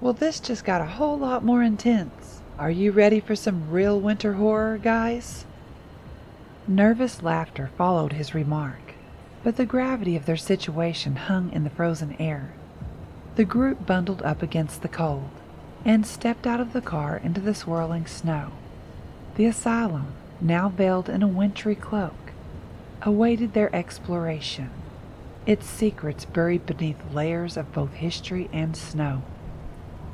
Well, 0.00 0.14
this 0.14 0.40
just 0.40 0.64
got 0.64 0.80
a 0.80 0.86
whole 0.86 1.18
lot 1.18 1.44
more 1.44 1.62
intense. 1.62 2.40
Are 2.58 2.70
you 2.70 2.92
ready 2.92 3.20
for 3.20 3.36
some 3.36 3.70
real 3.70 4.00
winter 4.00 4.34
horror, 4.34 4.78
guys? 4.78 5.44
Nervous 6.66 7.22
laughter 7.22 7.68
followed 7.76 8.14
his 8.14 8.34
remark, 8.34 8.94
but 9.44 9.58
the 9.58 9.66
gravity 9.66 10.16
of 10.16 10.24
their 10.24 10.36
situation 10.36 11.16
hung 11.16 11.52
in 11.52 11.62
the 11.62 11.70
frozen 11.70 12.16
air. 12.18 12.54
The 13.36 13.44
group 13.44 13.84
bundled 13.84 14.22
up 14.22 14.42
against 14.42 14.80
the 14.80 14.88
cold 14.88 15.28
and 15.84 16.06
stepped 16.06 16.46
out 16.46 16.58
of 16.60 16.72
the 16.72 16.80
car 16.80 17.20
into 17.22 17.42
the 17.42 17.54
swirling 17.54 18.06
snow. 18.06 18.52
The 19.34 19.44
asylum, 19.44 20.14
now 20.40 20.70
veiled 20.70 21.10
in 21.10 21.22
a 21.22 21.28
wintry 21.28 21.74
cloak, 21.74 22.32
awaited 23.02 23.52
their 23.52 23.74
exploration 23.76 24.70
its 25.48 25.66
secrets 25.66 26.26
buried 26.26 26.66
beneath 26.66 26.98
layers 27.14 27.56
of 27.56 27.72
both 27.72 27.94
history 27.94 28.50
and 28.52 28.76
snow. 28.76 29.22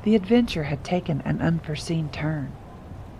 The 0.03 0.15
adventure 0.15 0.63
had 0.63 0.81
taken 0.85 1.21
an 1.25 1.41
unforeseen 1.41 2.09
turn 2.09 2.53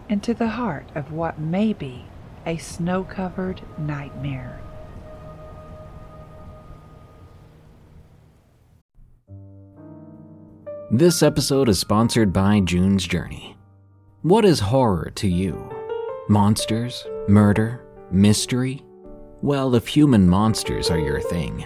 into 0.07 0.33
the 0.33 0.47
heart 0.47 0.85
of 0.95 1.11
what 1.11 1.37
may 1.37 1.73
be 1.73 2.05
a 2.45 2.55
snow 2.55 3.03
covered 3.03 3.61
nightmare. 3.77 4.61
This 10.89 11.21
episode 11.21 11.67
is 11.67 11.79
sponsored 11.79 12.31
by 12.31 12.61
June's 12.61 13.05
Journey. 13.05 13.57
What 14.21 14.45
is 14.45 14.61
horror 14.61 15.11
to 15.15 15.27
you? 15.27 15.69
Monsters? 16.29 17.05
Murder? 17.27 17.83
Mystery? 18.09 18.85
Well, 19.41 19.75
if 19.75 19.87
human 19.87 20.29
monsters 20.29 20.89
are 20.89 20.99
your 20.99 21.19
thing, 21.19 21.65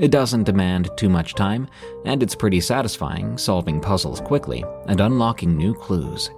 It 0.00 0.10
doesn't 0.10 0.44
demand 0.44 0.88
too 0.96 1.10
much 1.10 1.34
time, 1.34 1.68
and 2.06 2.22
it's 2.22 2.34
pretty 2.34 2.62
satisfying 2.62 3.36
solving 3.36 3.82
puzzles 3.82 4.22
quickly 4.22 4.64
and 4.86 4.98
unlocking 4.98 5.58
new 5.58 5.74
clues. 5.74 6.30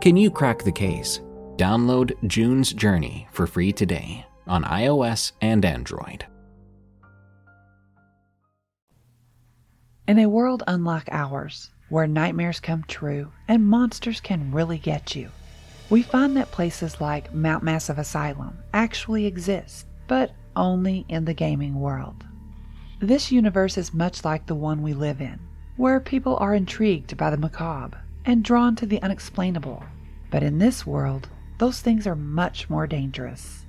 Can 0.00 0.16
you 0.16 0.30
crack 0.30 0.62
the 0.62 0.70
case? 0.70 1.20
Download 1.56 2.12
June's 2.28 2.72
Journey 2.72 3.26
for 3.32 3.48
free 3.48 3.72
today 3.72 4.24
on 4.46 4.62
iOS 4.62 5.32
and 5.40 5.64
Android. 5.64 6.26
In 10.06 10.20
a 10.20 10.28
world 10.28 10.62
unlike 10.68 11.08
ours, 11.10 11.72
where 11.88 12.06
nightmares 12.06 12.60
come 12.60 12.84
true 12.86 13.32
and 13.48 13.66
monsters 13.66 14.20
can 14.20 14.52
really 14.52 14.78
get 14.78 15.16
you, 15.16 15.30
we 15.90 16.02
find 16.02 16.36
that 16.36 16.52
places 16.52 17.00
like 17.00 17.34
Mount 17.34 17.64
Massive 17.64 17.98
Asylum 17.98 18.56
actually 18.72 19.26
exist, 19.26 19.86
but 20.06 20.30
only 20.54 21.04
in 21.08 21.24
the 21.24 21.34
gaming 21.34 21.80
world. 21.80 22.25
This 23.00 23.30
universe 23.30 23.76
is 23.76 23.92
much 23.92 24.24
like 24.24 24.46
the 24.46 24.54
one 24.54 24.80
we 24.80 24.94
live 24.94 25.20
in, 25.20 25.38
where 25.76 26.00
people 26.00 26.38
are 26.38 26.54
intrigued 26.54 27.14
by 27.18 27.28
the 27.28 27.36
macabre 27.36 28.00
and 28.24 28.42
drawn 28.42 28.74
to 28.76 28.86
the 28.86 29.02
unexplainable. 29.02 29.84
But 30.30 30.42
in 30.42 30.56
this 30.56 30.86
world, 30.86 31.28
those 31.58 31.82
things 31.82 32.06
are 32.06 32.16
much 32.16 32.70
more 32.70 32.86
dangerous. 32.86 33.66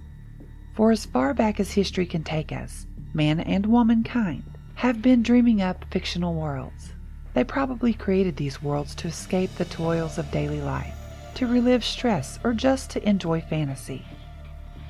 For 0.75 0.91
as 0.91 1.05
far 1.05 1.33
back 1.33 1.59
as 1.59 1.73
history 1.73 2.05
can 2.05 2.23
take 2.23 2.53
us, 2.53 2.87
man 3.13 3.41
and 3.41 3.65
womankind 3.65 4.45
have 4.75 5.01
been 5.01 5.23
dreaming 5.23 5.61
up 5.61 5.83
fictional 5.91 6.33
worlds. 6.33 6.93
They 7.33 7.43
probably 7.43 7.93
created 7.93 8.37
these 8.37 8.63
worlds 8.63 8.95
to 8.95 9.09
escape 9.09 9.53
the 9.55 9.65
toils 9.65 10.17
of 10.17 10.31
daily 10.31 10.61
life, 10.61 10.95
to 11.33 11.47
relive 11.47 11.83
stress, 11.83 12.39
or 12.45 12.53
just 12.53 12.91
to 12.91 13.07
enjoy 13.07 13.41
fantasy. 13.41 14.05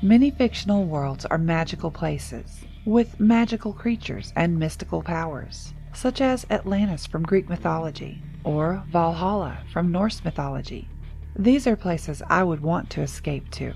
Many 0.03 0.29
fictional 0.29 0.85
worlds 0.85 1.25
are 1.25 1.39
magical 1.39 1.89
places, 1.89 2.65
with 2.87 3.19
magical 3.19 3.73
creatures 3.73 4.31
and 4.37 4.57
mystical 4.57 5.01
powers, 5.01 5.73
such 5.93 6.21
as 6.21 6.47
Atlantis 6.49 7.05
from 7.05 7.21
Greek 7.21 7.49
mythology 7.49 8.21
or 8.45 8.81
Valhalla 8.89 9.57
from 9.73 9.91
Norse 9.91 10.23
mythology. 10.23 10.87
These 11.35 11.67
are 11.67 11.75
places 11.75 12.21
I 12.29 12.45
would 12.45 12.61
want 12.61 12.89
to 12.91 13.01
escape 13.01 13.51
to, 13.51 13.73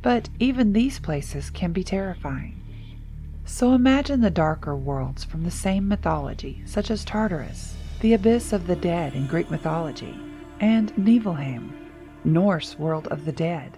but 0.00 0.30
even 0.38 0.72
these 0.72 0.98
places 0.98 1.50
can 1.50 1.72
be 1.72 1.84
terrifying. 1.84 2.58
So 3.44 3.74
imagine 3.74 4.22
the 4.22 4.30
darker 4.30 4.74
worlds 4.74 5.22
from 5.22 5.44
the 5.44 5.50
same 5.50 5.86
mythology, 5.86 6.62
such 6.64 6.90
as 6.90 7.04
Tartarus, 7.04 7.76
the 8.00 8.14
abyss 8.14 8.54
of 8.54 8.66
the 8.66 8.76
dead 8.76 9.14
in 9.14 9.26
Greek 9.26 9.50
mythology, 9.50 10.18
and 10.60 10.94
Niflheim, 10.96 11.72
Norse 12.24 12.78
world 12.78 13.06
of 13.08 13.26
the 13.26 13.32
dead. 13.32 13.76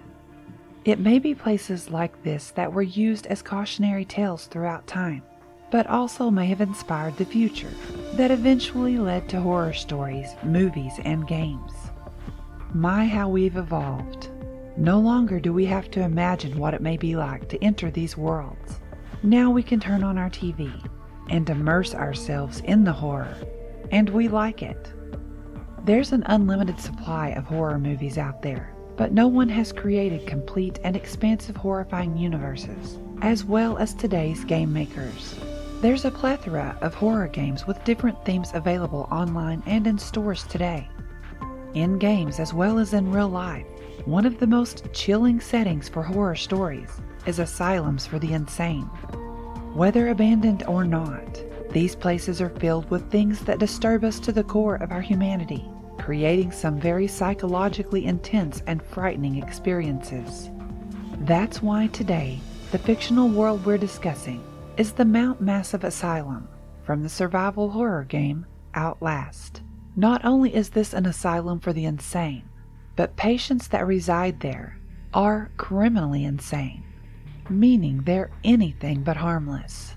It 0.85 1.01
may 1.01 1.19
be 1.19 1.35
places 1.35 1.91
like 1.91 2.23
this 2.23 2.53
that 2.53 2.73
were 2.73 2.83
used 2.83 3.27
as 3.27 3.43
cautionary 3.43 4.05
tales 4.05 4.47
throughout 4.47 4.87
time, 4.87 5.23
but 5.71 5.87
also 5.88 6.31
may 6.31 6.47
have 6.47 6.61
inspired 6.61 7.17
the 7.17 7.25
future 7.25 7.73
that 8.12 8.31
eventually 8.31 8.97
led 8.97 9.29
to 9.29 9.41
horror 9.41 9.73
stories, 9.73 10.29
movies, 10.45 10.93
and 11.05 11.27
games. 11.27 11.73
My, 12.73 13.07
how 13.07 13.29
we've 13.29 13.57
evolved. 13.57 14.29
No 14.77 15.01
longer 15.01 15.41
do 15.41 15.53
we 15.53 15.67
have 15.67 15.91
to 15.91 16.03
imagine 16.03 16.59
what 16.59 16.75
it 16.75 16.81
may 16.81 16.97
be 16.97 17.17
like 17.17 17.49
to 17.49 17.62
enter 17.62 17.91
these 17.91 18.17
worlds. 18.17 18.81
Now 19.25 19.51
we 19.51 19.64
can 19.64 19.81
turn 19.81 20.05
on 20.05 20.17
our 20.17 20.31
TV 20.31 20.73
and 21.29 21.51
immerse 21.51 21.95
ourselves 21.95 22.61
in 22.61 22.85
the 22.85 22.93
horror, 22.93 23.37
and 23.91 24.09
we 24.11 24.29
like 24.29 24.62
it. 24.62 24.93
There's 25.85 26.12
an 26.12 26.23
unlimited 26.27 26.79
supply 26.79 27.31
of 27.31 27.45
horror 27.45 27.79
movies 27.79 28.17
out 28.17 28.43
there 28.43 28.78
but 28.99 29.13
no 29.13 29.29
one 29.29 29.49
has 29.49 29.73
created 29.73 30.27
complete 30.27 30.81
and 30.83 30.97
expansive 30.97 31.57
horrifying 31.57 32.17
universes, 32.17 32.99
as 33.23 33.45
well 33.45 33.79
as 33.79 33.95
today's 33.95 34.45
game 34.45 34.73
makers. 34.73 35.37
There's 35.81 36.05
a 36.05 36.11
plethora 36.11 36.77
of 36.81 36.95
horror 36.95 37.29
games 37.29 37.65
with 37.65 37.83
different 37.85 38.23
themes 38.25 38.51
available 38.55 39.07
online 39.13 39.63
and 39.67 39.87
in 39.87 39.99
stores 39.99 40.43
today. 40.49 40.89
In 41.75 41.99
games 41.99 42.41
as 42.41 42.53
well 42.53 42.81
as 42.81 42.93
in 42.93 43.13
real 43.13 43.29
life, 43.29 43.67
one 44.05 44.27
of 44.27 44.41
the 44.41 44.49
most 44.49 44.93
chilling 44.93 45.39
settings 45.39 45.89
for 45.89 46.03
horror 46.03 46.35
stories 46.35 46.91
is 47.25 47.39
asylums 47.39 48.05
for 48.05 48.19
the 48.19 48.33
insane. 48.33 48.87
Whether 49.75 50.09
abandoned 50.09 50.65
or 50.67 50.85
not, 50.85 51.41
these 51.71 51.95
places 51.95 52.41
are 52.41 52.51
filled 52.51 52.91
with 52.91 53.09
things 53.13 53.41
that 53.41 53.61
disturb 53.61 54.03
us 54.03 54.19
to 54.21 54.33
the 54.33 54.43
core 54.43 54.77
of 54.77 54.91
our 54.91 55.03
humanity 55.03 55.71
creating 56.09 56.51
some 56.51 56.81
very 56.81 57.07
psychologically 57.07 58.07
intense 58.07 58.62
and 58.66 58.83
frightening 58.83 59.37
experiences. 59.37 60.49
That's 61.18 61.62
why 61.62 61.88
today, 61.88 62.40
the 62.73 62.79
fictional 62.79 63.29
world 63.29 63.66
we're 63.66 63.77
discussing 63.77 64.42
is 64.79 64.92
the 64.92 65.05
Mount 65.05 65.42
Massive 65.42 65.85
Asylum 65.85 66.49
from 66.83 67.03
the 67.03 67.11
survival 67.11 67.68
horror 67.68 68.05
game 68.05 68.47
Outlast. 68.75 69.61
Not 69.97 70.25
only 70.25 70.55
is 70.55 70.71
this 70.71 70.94
an 70.94 71.05
asylum 71.05 71.61
for 71.61 71.75
the 71.75 71.85
insane, 71.85 72.49
but 72.97 73.16
patients 73.16 73.68
that 73.68 73.87
reside 73.87 74.40
there 74.40 74.79
are 75.12 75.51
criminally 75.59 76.25
insane, 76.25 76.85
meaning 77.51 78.01
they're 78.05 78.31
anything 78.44 79.03
but 79.03 79.18
harmless. 79.18 79.94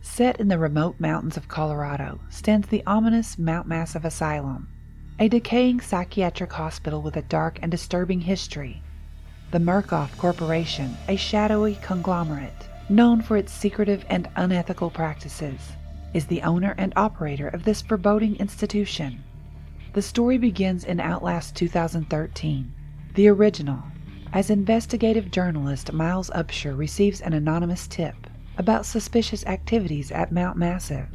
Set 0.00 0.40
in 0.40 0.48
the 0.48 0.58
remote 0.58 0.98
mountains 0.98 1.36
of 1.36 1.46
Colorado 1.46 2.18
stands 2.30 2.66
the 2.66 2.82
ominous 2.84 3.38
Mount 3.38 3.68
Massive 3.68 4.04
Asylum, 4.04 4.66
a 5.18 5.28
decaying 5.28 5.80
psychiatric 5.80 6.52
hospital 6.52 7.00
with 7.00 7.16
a 7.16 7.22
dark 7.22 7.58
and 7.62 7.70
disturbing 7.70 8.20
history. 8.20 8.82
The 9.50 9.58
Murkoff 9.58 10.14
Corporation, 10.18 10.94
a 11.08 11.16
shadowy 11.16 11.78
conglomerate 11.80 12.68
known 12.90 13.22
for 13.22 13.38
its 13.38 13.50
secretive 13.50 14.04
and 14.10 14.28
unethical 14.36 14.90
practices, 14.90 15.72
is 16.12 16.26
the 16.26 16.42
owner 16.42 16.74
and 16.76 16.92
operator 16.96 17.48
of 17.48 17.64
this 17.64 17.80
foreboding 17.80 18.36
institution. 18.36 19.24
The 19.94 20.02
story 20.02 20.36
begins 20.36 20.84
in 20.84 21.00
Outlast 21.00 21.56
2013, 21.56 22.72
the 23.14 23.28
original, 23.28 23.82
as 24.34 24.50
investigative 24.50 25.30
journalist 25.30 25.94
Miles 25.94 26.28
Upshur 26.34 26.76
receives 26.76 27.22
an 27.22 27.32
anonymous 27.32 27.86
tip 27.86 28.26
about 28.58 28.84
suspicious 28.84 29.46
activities 29.46 30.12
at 30.12 30.30
Mount 30.30 30.58
Massive. 30.58 31.08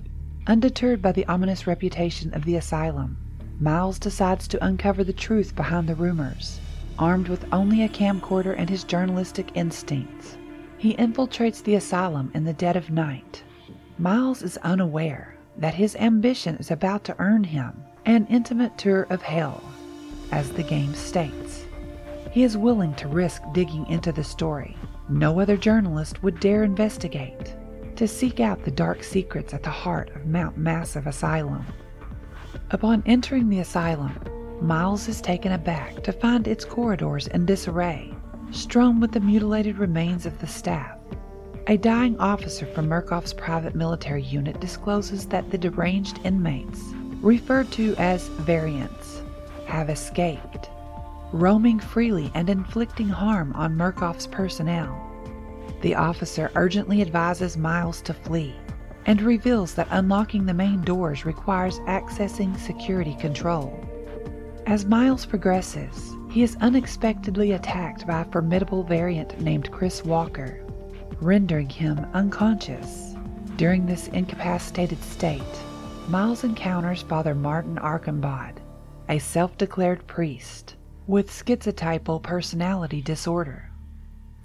Undeterred 0.48 1.04
by 1.04 1.12
the 1.12 1.28
ominous 1.28 1.68
reputation 1.68 2.34
of 2.34 2.46
the 2.46 2.56
asylum, 2.56 3.18
Miles 3.62 4.00
decides 4.00 4.48
to 4.48 4.66
uncover 4.66 5.04
the 5.04 5.14
truth 5.14 5.56
behind 5.56 5.88
the 5.88 5.94
rumors. 5.94 6.60
Armed 6.98 7.28
with 7.28 7.46
only 7.54 7.84
a 7.84 7.90
camcorder 7.90 8.56
and 8.58 8.68
his 8.68 8.84
journalistic 8.84 9.52
instincts, 9.54 10.36
he 10.80 10.96
infiltrates 10.96 11.64
the 11.64 11.76
asylum 11.76 12.32
in 12.34 12.44
the 12.44 12.54
dead 12.54 12.76
of 12.76 12.90
night. 12.90 13.44
Miles 14.00 14.42
is 14.42 14.58
unaware 14.58 15.36
that 15.58 15.76
his 15.76 15.96
ambition 15.98 16.56
is 16.58 16.72
about 16.72 17.04
to 17.04 17.16
earn 17.20 17.44
him 17.44 17.84
an 18.08 18.26
intimate 18.32 18.80
tour 18.80 19.04
of 19.12 19.22
hell, 19.22 19.64
as 20.32 20.52
the 20.52 20.64
game 20.64 20.96
states. 20.96 21.66
He 22.32 22.44
is 22.44 22.58
willing 22.58 22.96
to 22.96 23.08
risk 23.08 23.44
digging 23.54 23.86
into 23.88 24.12
the 24.12 24.24
story 24.24 24.76
no 25.08 25.40
other 25.40 25.58
journalist 25.58 26.24
would 26.24 26.40
dare 26.40 26.64
investigate, 26.64 27.56
to 27.96 28.08
seek 28.08 28.40
out 28.40 28.64
the 28.64 28.72
dark 28.72 29.04
secrets 29.04 29.54
at 29.54 29.62
the 29.62 29.70
heart 29.70 30.10
of 30.16 30.26
Mount 30.26 30.58
Massive 30.58 31.06
Asylum. 31.06 31.66
Upon 32.74 33.04
entering 33.06 33.50
the 33.50 33.60
asylum, 33.60 34.18
Miles 34.62 35.10
is 35.10 35.20
taken 35.20 35.52
aback 35.52 36.04
to 36.04 36.14
find 36.14 36.48
its 36.48 36.64
corridors 36.64 37.28
in 37.28 37.46
disarray, 37.46 38.16
strewn 38.52 39.02
with 39.02 39.12
the 39.12 39.20
mutilated 39.20 39.78
remains 39.78 40.26
of 40.26 40.40
the 40.40 40.48
staff. 40.48 40.98
A 41.68 41.76
dying 41.76 42.18
officer 42.18 42.66
from 42.66 42.88
Murkoff's 42.88 43.34
private 43.34 43.76
military 43.76 44.24
unit 44.24 44.62
discloses 44.62 45.26
that 45.26 45.52
the 45.52 45.58
deranged 45.58 46.22
inmates, 46.24 46.82
referred 47.22 47.70
to 47.74 47.94
as 47.98 48.30
variants, 48.30 49.22
have 49.68 49.90
escaped 49.90 50.70
roaming 51.34 51.80
freely 51.80 52.32
and 52.36 52.50
inflicting 52.50 53.10
harm 53.10 53.52
on 53.54 53.76
Murkoff's 53.76 54.28
personnel. 54.28 54.98
The 55.82 55.96
officer 55.96 56.52
urgently 56.56 57.02
advises 57.02 57.58
Miles 57.58 58.02
to 58.04 58.14
flee 58.14 58.56
and 59.06 59.22
reveals 59.22 59.74
that 59.74 59.88
unlocking 59.92 60.46
the 60.46 60.54
main 60.54 60.82
doors 60.82 61.26
requires 61.26 61.80
accessing 61.82 62.58
security 62.60 63.16
control. 63.16 63.80
As 64.68 64.86
Miles 64.86 65.26
progresses, 65.26 66.16
he 66.30 66.44
is 66.44 66.56
unexpectedly 66.62 67.52
attacked 67.54 68.06
by 68.06 68.22
a 68.22 68.26
formidable 68.26 68.84
variant 68.84 69.40
named 69.42 69.72
Chris 69.72 70.04
Walker, 70.04 70.64
rendering 71.20 71.70
him 71.70 72.06
unconscious. 72.14 73.16
During 73.58 73.86
this 73.86 74.08
incapacitated 74.10 75.02
state, 75.04 75.42
Miles 76.08 76.44
encounters 76.44 77.02
Father 77.02 77.36
Martin 77.36 77.78
Archimbaud, 77.78 78.58
a 79.10 79.20
self 79.20 79.58
declared 79.58 80.06
priest 80.08 80.76
with 81.08 81.30
schizotypal 81.30 82.22
personality 82.22 83.02
disorder. 83.02 83.70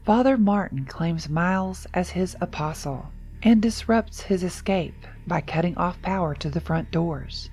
Father 0.05 0.37
Martin 0.37 0.85
claims 0.87 1.29
Miles 1.29 1.87
as 1.95 2.11
his 2.11 2.37
apostle 2.40 3.11
and 3.46 3.62
disrupts 3.62 4.22
his 4.22 4.42
escape 4.42 5.06
by 5.28 5.40
cutting 5.40 5.78
off 5.78 6.02
power 6.02 6.35
to 6.35 6.50
the 6.50 6.61
front 6.61 6.90
doors. 6.90 7.48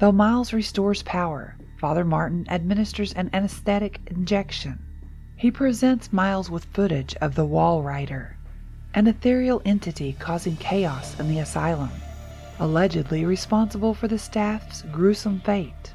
Though 0.00 0.10
Miles 0.10 0.52
restores 0.52 1.04
power, 1.04 1.56
Father 1.78 2.04
Martin 2.04 2.46
administers 2.50 3.12
an 3.12 3.30
anesthetic 3.32 4.00
injection. 4.08 4.84
He 5.36 5.52
presents 5.52 6.12
Miles 6.12 6.50
with 6.50 6.64
footage 6.72 7.14
of 7.20 7.36
the 7.36 7.46
Walrider, 7.46 8.34
an 8.92 9.06
ethereal 9.06 9.62
entity 9.64 10.16
causing 10.18 10.56
chaos 10.56 11.18
in 11.20 11.28
the 11.28 11.38
asylum, 11.38 11.90
allegedly 12.58 13.24
responsible 13.24 13.94
for 13.94 14.08
the 14.08 14.18
staff's 14.18 14.82
gruesome 14.90 15.40
fate. 15.42 15.92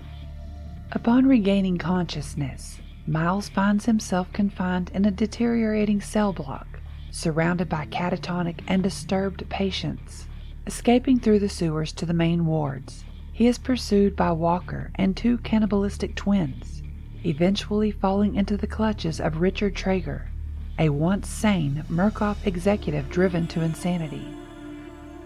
Upon 0.94 1.28
regaining 1.28 1.78
consciousness, 1.78 2.80
Miles 3.06 3.50
finds 3.50 3.86
himself 3.86 4.32
confined 4.32 4.92
in 4.94 5.04
a 5.04 5.12
deteriorating 5.12 6.00
cell 6.00 6.32
block, 6.32 6.80
surrounded 7.16 7.70
by 7.70 7.86
catatonic 7.86 8.60
and 8.68 8.84
disturbed 8.84 9.48
patients. 9.48 10.28
Escaping 10.68 11.18
through 11.18 11.40
the 11.40 11.48
sewers 11.48 11.94
to 11.94 12.06
the 12.06 12.14
main 12.14 12.46
wards, 12.46 13.06
he 13.32 13.48
is 13.48 13.58
pursued 13.58 14.16
by 14.18 14.32
Walker 14.32 14.92
and 14.96 15.16
two 15.16 15.38
cannibalistic 15.38 16.14
twins, 16.16 16.84
eventually 17.24 17.90
falling 17.90 18.36
into 18.36 18.58
the 18.58 18.68
clutches 18.68 19.22
of 19.22 19.40
Richard 19.40 19.76
Traeger, 19.78 20.30
a 20.78 20.90
once 20.90 21.30
sane 21.30 21.86
Murkoff 21.90 22.46
executive 22.46 23.10
driven 23.10 23.48
to 23.48 23.62
insanity. 23.62 24.28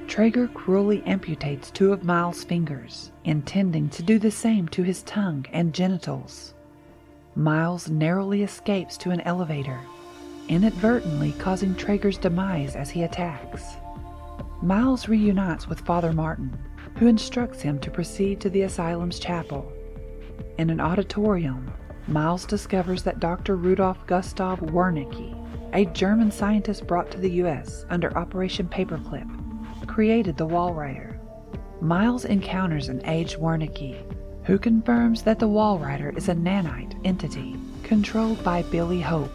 Traeger 0.08 0.48
cruelly 0.48 1.02
amputates 1.08 1.74
two 1.74 1.92
of 1.92 2.04
Miles' 2.04 2.44
fingers, 2.44 3.12
intending 3.24 3.90
to 3.90 4.04
do 4.04 4.20
the 4.20 4.32
same 4.32 4.68
to 4.70 4.84
his 4.84 5.02
tongue 5.04 5.46
and 5.52 5.74
genitals. 5.74 6.54
Miles 7.36 7.90
narrowly 7.90 8.44
escapes 8.44 8.96
to 8.98 9.10
an 9.10 9.22
elevator, 9.22 9.80
inadvertently 10.50 11.32
causing 11.34 11.74
Traeger's 11.76 12.18
demise 12.18 12.76
as 12.76 12.90
he 12.90 13.04
attacks. 13.04 13.76
Miles 14.62 15.08
reunites 15.08 15.68
with 15.68 15.86
Father 15.86 16.12
Martin, 16.12 16.58
who 16.98 17.08
instructs 17.08 17.62
him 17.62 17.80
to 17.80 17.92
proceed 17.92 18.42
to 18.42 18.50
the 18.50 18.64
asylum's 18.64 19.20
chapel. 19.20 19.72
In 20.58 20.70
an 20.70 20.82
auditorium, 20.82 21.72
Miles 22.08 22.46
discovers 22.46 23.04
that 23.04 23.20
Dr. 23.20 23.56
Rudolf 23.56 24.06
Gustav 24.08 24.60
Wernicke, 24.60 25.36
a 25.74 25.86
German 25.86 26.32
scientist 26.32 26.88
brought 26.88 27.12
to 27.12 27.20
the 27.20 27.32
U.S. 27.32 27.86
under 27.90 28.18
Operation 28.18 28.68
Paperclip, 28.68 29.88
created 29.88 30.36
the 30.36 30.48
Walrider. 30.48 31.18
Miles 31.82 32.26
encounters 32.26 32.90
an 32.90 33.06
aged 33.06 33.38
Wernicke, 33.38 34.04
who 34.44 34.58
confirms 34.58 35.22
that 35.22 35.40
the 35.40 35.48
Walrider 35.48 36.18
is 36.18 36.28
a 36.28 36.34
nanite 36.34 37.00
entity 37.06 37.56
controlled 37.84 38.44
by 38.44 38.64
Billy 38.64 39.00
Hope, 39.00 39.32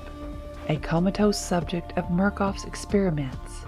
a 0.69 0.77
comatose 0.77 1.39
subject 1.39 1.93
of 1.97 2.05
Murkoff's 2.07 2.65
experiments. 2.65 3.65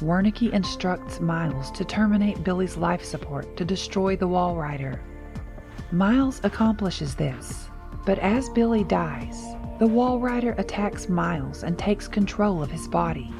Wernicke 0.00 0.52
instructs 0.52 1.20
Miles 1.20 1.70
to 1.72 1.84
terminate 1.84 2.44
Billy's 2.44 2.76
life 2.76 3.04
support 3.04 3.56
to 3.56 3.64
destroy 3.64 4.16
the 4.16 4.28
Walrider. 4.28 5.00
Miles 5.92 6.40
accomplishes 6.44 7.14
this, 7.14 7.68
but 8.04 8.18
as 8.18 8.48
Billy 8.50 8.84
dies, 8.84 9.40
the 9.78 9.86
Walrider 9.86 10.58
attacks 10.58 11.08
Miles 11.08 11.62
and 11.62 11.78
takes 11.78 12.08
control 12.08 12.62
of 12.62 12.70
his 12.70 12.88
body. 12.88 13.32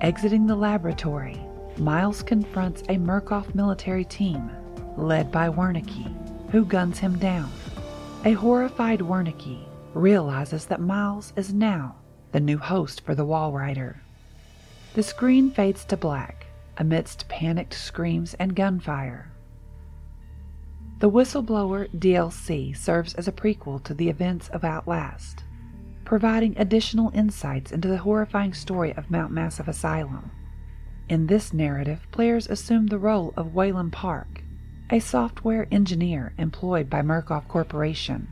Exiting 0.00 0.46
the 0.46 0.56
laboratory, 0.56 1.40
Miles 1.78 2.22
confronts 2.22 2.82
a 2.82 2.98
Murkoff 2.98 3.54
military 3.54 4.04
team 4.04 4.50
led 4.96 5.32
by 5.32 5.48
Wernicke, 5.48 6.50
who 6.50 6.64
guns 6.64 6.98
him 6.98 7.18
down. 7.18 7.50
A 8.24 8.32
horrified 8.32 9.00
Wernicke 9.00 9.64
realizes 9.94 10.66
that 10.66 10.80
Miles 10.80 11.32
is 11.36 11.52
now 11.52 11.96
the 12.32 12.40
new 12.40 12.58
host 12.58 13.00
for 13.02 13.14
the 13.14 13.24
Walrider. 13.24 13.96
The 14.94 15.02
screen 15.02 15.50
fades 15.50 15.84
to 15.86 15.96
black 15.96 16.46
amidst 16.76 17.28
panicked 17.28 17.74
screams 17.74 18.34
and 18.34 18.56
gunfire. 18.56 19.30
The 20.98 21.10
Whistleblower 21.10 21.88
DLC 21.90 22.76
serves 22.76 23.14
as 23.14 23.28
a 23.28 23.32
prequel 23.32 23.82
to 23.84 23.94
the 23.94 24.08
events 24.08 24.48
of 24.48 24.64
Outlast, 24.64 25.44
providing 26.04 26.56
additional 26.56 27.10
insights 27.14 27.72
into 27.72 27.88
the 27.88 27.98
horrifying 27.98 28.54
story 28.54 28.92
of 28.94 29.10
Mount 29.10 29.32
Massive 29.32 29.68
Asylum. 29.68 30.30
In 31.08 31.26
this 31.26 31.52
narrative, 31.52 32.06
players 32.10 32.46
assume 32.46 32.86
the 32.86 32.98
role 32.98 33.34
of 33.36 33.54
Waylon 33.54 33.92
Park, 33.92 34.42
a 34.90 34.98
software 34.98 35.66
engineer 35.70 36.32
employed 36.38 36.88
by 36.88 37.02
Murkoff 37.02 37.48
Corporation. 37.48 38.28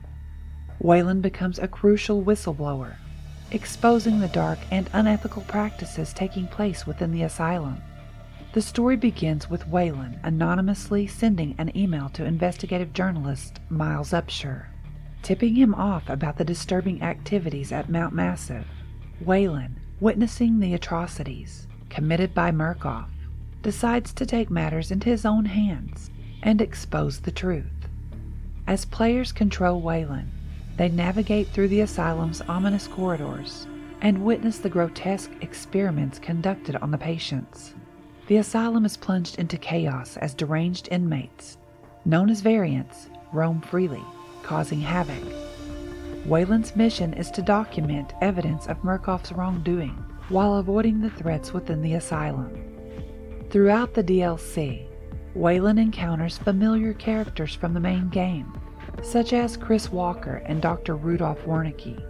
Waylon 0.82 1.22
becomes 1.22 1.60
a 1.60 1.68
crucial 1.68 2.24
whistleblower, 2.24 2.96
exposing 3.52 4.18
the 4.18 4.26
dark 4.26 4.58
and 4.72 4.90
unethical 4.92 5.42
practices 5.42 6.12
taking 6.12 6.48
place 6.48 6.86
within 6.88 7.12
the 7.12 7.22
asylum. 7.22 7.80
The 8.52 8.62
story 8.62 8.96
begins 8.96 9.48
with 9.48 9.68
Waylon 9.68 10.18
anonymously 10.24 11.06
sending 11.06 11.54
an 11.56 11.70
email 11.76 12.08
to 12.10 12.24
investigative 12.24 12.92
journalist 12.92 13.60
Miles 13.70 14.10
Upshur, 14.10 14.66
tipping 15.22 15.54
him 15.54 15.72
off 15.72 16.08
about 16.08 16.36
the 16.36 16.44
disturbing 16.44 17.00
activities 17.00 17.70
at 17.70 17.88
Mount 17.88 18.12
Massive. 18.12 18.66
Waylon, 19.24 19.74
witnessing 20.00 20.58
the 20.58 20.74
atrocities, 20.74 21.68
committed 21.90 22.34
by 22.34 22.50
Murkoff, 22.50 23.08
decides 23.62 24.12
to 24.14 24.26
take 24.26 24.50
matters 24.50 24.90
into 24.90 25.08
his 25.08 25.24
own 25.24 25.44
hands 25.44 26.10
and 26.42 26.60
expose 26.60 27.20
the 27.20 27.30
truth. 27.30 27.86
As 28.66 28.84
players 28.84 29.30
control 29.30 29.80
Waylon, 29.80 30.26
They 30.76 30.88
navigate 30.88 31.48
through 31.48 31.68
the 31.68 31.82
asylum's 31.82 32.40
ominous 32.42 32.88
corridors 32.88 33.66
and 34.00 34.24
witness 34.24 34.58
the 34.58 34.68
grotesque 34.68 35.30
experiments 35.40 36.18
conducted 36.18 36.76
on 36.76 36.90
the 36.90 36.98
patients. 36.98 37.74
The 38.26 38.38
asylum 38.38 38.84
is 38.84 38.96
plunged 38.96 39.38
into 39.38 39.58
chaos 39.58 40.16
as 40.16 40.34
deranged 40.34 40.88
inmates, 40.90 41.58
known 42.04 42.30
as 42.30 42.40
variants, 42.40 43.10
roam 43.32 43.60
freely, 43.60 44.02
causing 44.42 44.80
havoc. 44.80 45.22
Waylon's 46.26 46.74
mission 46.76 47.14
is 47.14 47.30
to 47.32 47.42
document 47.42 48.12
evidence 48.20 48.66
of 48.66 48.82
Murkoff's 48.82 49.32
wrongdoing 49.32 50.04
while 50.28 50.54
avoiding 50.54 51.00
the 51.00 51.10
threats 51.10 51.52
within 51.52 51.82
the 51.82 51.94
asylum. 51.94 52.56
Throughout 53.50 53.92
the 53.94 54.04
DLC, 54.04 54.86
Waylon 55.36 55.78
encounters 55.78 56.38
familiar 56.38 56.94
characters 56.94 57.54
from 57.54 57.74
the 57.74 57.80
main 57.80 58.08
game, 58.08 58.58
such 59.02 59.32
as 59.32 59.56
Chris 59.56 59.90
Walker 59.90 60.42
and 60.46 60.60
Dr. 60.60 60.96
Rudolf 60.96 61.38
Wernicke. 61.44 62.02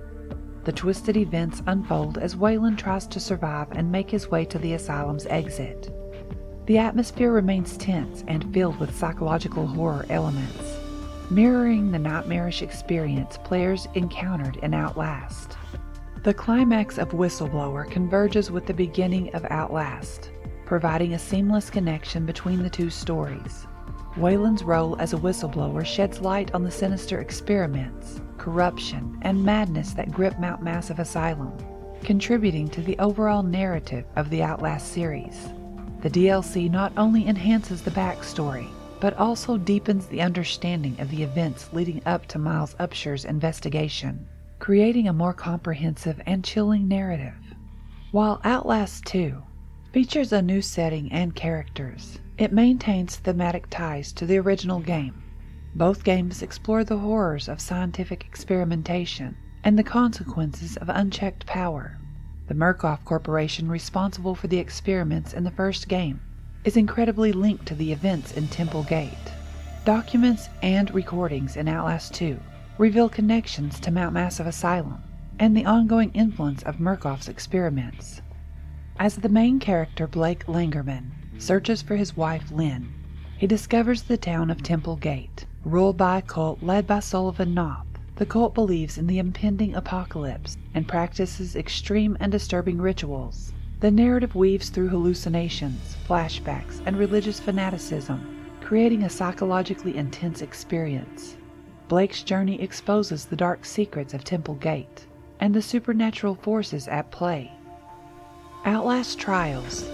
The 0.65 0.73
twisted 0.73 1.17
events 1.17 1.63
unfold 1.67 2.19
as 2.19 2.37
Waylon 2.37 2.79
tries 2.79 3.07
to 3.09 3.21
survive 3.21 3.69
and 3.73 3.91
make 3.91 4.11
his 4.11 4.31
way 4.31 4.45
to 4.45 4.59
the 4.59 4.75
asylum's 4.75 5.27
exit. 5.27 5.91
The 6.67 6.79
atmosphere 6.79 7.33
remains 7.33 7.77
tense 7.77 8.23
and 8.29 8.53
filled 8.55 8.79
with 8.79 8.97
psychological 8.97 9.67
horror 9.67 10.07
elements, 10.09 10.77
mirroring 11.31 11.91
the 11.91 11.99
nightmarish 11.99 12.63
experience 12.63 13.39
players 13.43 13.89
encountered 13.95 14.57
in 14.59 14.73
Outlast. 14.73 15.57
The 16.23 16.35
climax 16.35 16.99
of 16.99 17.09
Whistleblower 17.09 17.91
converges 17.91 18.53
with 18.53 18.67
the 18.67 18.75
beginning 18.75 19.35
of 19.35 19.45
Outlast, 19.51 20.31
providing 20.65 21.15
a 21.15 21.19
seamless 21.19 21.69
connection 21.69 22.25
between 22.25 22.63
the 22.63 22.71
two 22.71 22.91
stories. 22.91 23.67
Waylon's 24.17 24.63
role 24.63 24.97
as 24.99 25.15
a 25.15 25.19
whistleblower 25.19 25.87
sheds 25.87 26.21
light 26.21 26.55
on 26.55 26.63
the 26.63 26.71
sinister 26.71 27.21
experiments, 27.21 28.21
corruption, 28.37 29.19
and 29.23 29.43
madness 29.43 29.93
that 29.93 30.13
grip 30.13 30.39
Mount 30.39 30.63
Massive 30.63 30.99
Asylum, 30.99 31.53
contributing 32.03 32.69
to 32.69 32.83
the 32.83 32.99
overall 32.99 33.43
narrative 33.43 34.05
of 34.17 34.29
the 34.29 34.43
Outlast 34.43 34.93
series. 34.93 35.49
The 36.03 36.11
DLC 36.11 36.71
not 36.71 36.93
only 36.99 37.27
enhances 37.27 37.81
the 37.81 37.91
backstory, 37.93 38.69
but 39.01 39.17
also 39.17 39.57
deepens 39.57 40.07
the 40.07 40.21
understanding 40.21 41.01
of 41.01 41.09
the 41.11 41.23
events 41.23 41.73
leading 41.73 42.03
up 42.05 42.27
to 42.27 42.39
Miles 42.39 42.77
Upshur's 42.79 43.25
investigation, 43.25 44.29
creating 44.59 45.09
a 45.09 45.13
more 45.13 45.33
comprehensive 45.33 46.21
and 46.27 46.45
chilling 46.45 46.87
narrative. 46.87 47.35
While 48.11 48.43
Outlast 48.45 49.07
2 49.07 49.43
features 49.93 50.33
a 50.33 50.43
new 50.43 50.61
setting 50.61 51.11
and 51.13 51.35
characters, 51.35 52.19
it 52.43 52.53
maintains 52.53 53.15
thematic 53.15 53.71
ties 53.71 54.11
to 54.11 54.27
the 54.27 54.37
original 54.37 54.81
game. 54.81 55.23
Both 55.77 56.03
games 56.03 56.43
explore 56.43 56.83
the 56.83 56.99
horrors 56.99 57.49
of 57.49 57.61
scientific 57.61 58.25
experimentation 58.25 59.37
and 59.63 59.79
the 59.79 59.85
consequences 59.85 60.77
of 60.79 60.89
unchecked 60.89 61.47
power. 61.47 62.01
The 62.49 62.55
Murkoff 62.55 63.05
Corporation, 63.05 63.69
responsible 63.69 64.35
for 64.35 64.49
the 64.49 64.59
experiments 64.59 65.35
in 65.35 65.45
the 65.45 65.53
first 65.53 65.87
game, 65.87 66.21
is 66.65 66.77
incredibly 66.77 67.31
linked 67.31 67.65
to 67.67 67.77
the 67.77 67.93
events 67.93 68.33
in 68.33 68.49
Temple 68.49 68.83
Gate. 68.83 69.33
Documents 69.85 70.49
and 70.63 70.93
recordings 70.93 71.57
in 71.57 71.69
Outlast 71.69 72.13
2 72.15 72.41
reveal 72.77 73.09
connections 73.09 73.79
to 73.79 73.93
Mount 73.93 74.15
Massive 74.15 74.49
Asylum 74.49 75.01
and 75.39 75.57
the 75.57 75.67
ongoing 75.67 76.11
influence 76.13 76.65
of 76.65 76.79
Murkoff's 76.79 77.29
experiments. 77.29 78.21
As 78.99 79.15
the 79.15 79.29
main 79.29 79.61
character 79.61 80.09
Blake 80.09 80.47
Langermann 80.47 81.13
searches 81.39 81.83
for 81.83 81.97
his 81.97 82.17
wife 82.17 82.51
Lynn, 82.51 82.93
he 83.43 83.47
discovers 83.49 84.03
the 84.03 84.17
town 84.17 84.51
of 84.51 84.63
Temple 84.63 84.95
Gate, 84.95 85.47
ruled 85.65 85.97
by 85.97 86.19
a 86.19 86.23
cult 86.23 86.63
led 86.63 86.87
by 86.87 87.01
Sullivan 87.01 87.55
Knoth. 87.55 87.87
The 88.15 88.27
cult 88.27 88.55
believes 88.55 88.99
in 88.99 89.09
the 89.09 89.19
impending 89.19 89.75
apocalypse 89.75 90.57
and 90.75 90.87
practices 90.87 91.57
extreme 91.57 92.17
and 92.21 92.31
disturbing 92.31 92.79
rituals. 92.79 93.53
The 93.81 93.91
narrative 93.91 94.37
weaves 94.37 94.69
through 94.69 94.91
hallucinations, 94.91 95.97
flashbacks, 96.07 96.81
and 96.87 96.97
religious 96.97 97.41
fanaticism, 97.41 98.45
creating 98.61 99.03
a 99.03 99.11
psychologically 99.11 99.97
intense 99.97 100.41
experience. 100.41 101.37
Blake's 101.89 102.23
journey 102.23 102.63
exposes 102.63 103.25
the 103.25 103.35
dark 103.35 103.65
secrets 103.65 104.15
of 104.15 104.23
Temple 104.23 104.55
Gate 104.55 105.07
and 105.41 105.53
the 105.53 105.63
supernatural 105.63 106.37
forces 106.37 106.87
at 106.87 107.11
play. 107.11 107.51
Outlast 108.65 109.19
Trials 109.19 109.91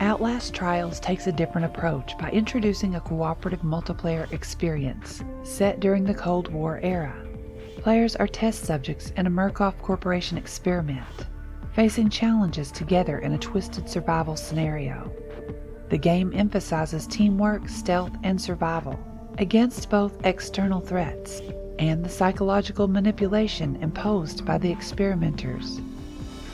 Outlast 0.00 0.54
Trials 0.54 0.98
takes 0.98 1.26
a 1.26 1.32
different 1.32 1.66
approach 1.66 2.16
by 2.16 2.30
introducing 2.30 2.94
a 2.94 3.00
cooperative 3.02 3.60
multiplayer 3.60 4.32
experience 4.32 5.22
set 5.42 5.78
during 5.78 6.04
the 6.04 6.14
Cold 6.14 6.50
War 6.50 6.80
era. 6.82 7.14
Players 7.82 8.16
are 8.16 8.26
test 8.26 8.64
subjects 8.64 9.12
in 9.18 9.26
a 9.26 9.30
Murkoff 9.30 9.76
Corporation 9.82 10.38
experiment, 10.38 11.04
facing 11.74 12.08
challenges 12.08 12.72
together 12.72 13.18
in 13.18 13.34
a 13.34 13.38
twisted 13.38 13.90
survival 13.90 14.36
scenario. 14.36 15.12
The 15.90 15.98
game 15.98 16.32
emphasizes 16.34 17.06
teamwork, 17.06 17.68
stealth, 17.68 18.16
and 18.22 18.40
survival 18.40 18.98
against 19.36 19.90
both 19.90 20.24
external 20.24 20.80
threats 20.80 21.42
and 21.78 22.02
the 22.02 22.08
psychological 22.08 22.88
manipulation 22.88 23.76
imposed 23.76 24.46
by 24.46 24.56
the 24.56 24.72
experimenters. 24.72 25.82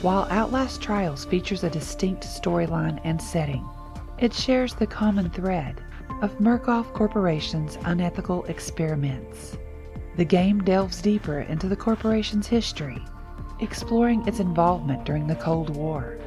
While 0.03 0.27
Outlast 0.29 0.81
Trials 0.81 1.25
features 1.25 1.63
a 1.63 1.71
distinct 1.71 2.23
storyline 2.23 3.01
and 3.03 3.19
setting, 3.19 3.67
it 4.19 4.31
shares 4.31 4.75
the 4.75 4.85
common 4.85 5.31
thread 5.31 5.81
of 6.21 6.39
Murkoff 6.39 6.93
Corporation's 6.93 7.79
unethical 7.83 8.43
experiments. 8.45 9.57
The 10.15 10.25
game 10.25 10.63
delves 10.63 11.01
deeper 11.01 11.39
into 11.39 11.67
the 11.67 11.75
corporation's 11.75 12.45
history, 12.45 13.03
exploring 13.59 14.27
its 14.27 14.39
involvement 14.39 15.03
during 15.03 15.25
the 15.25 15.35
Cold 15.35 15.75
War 15.75 16.19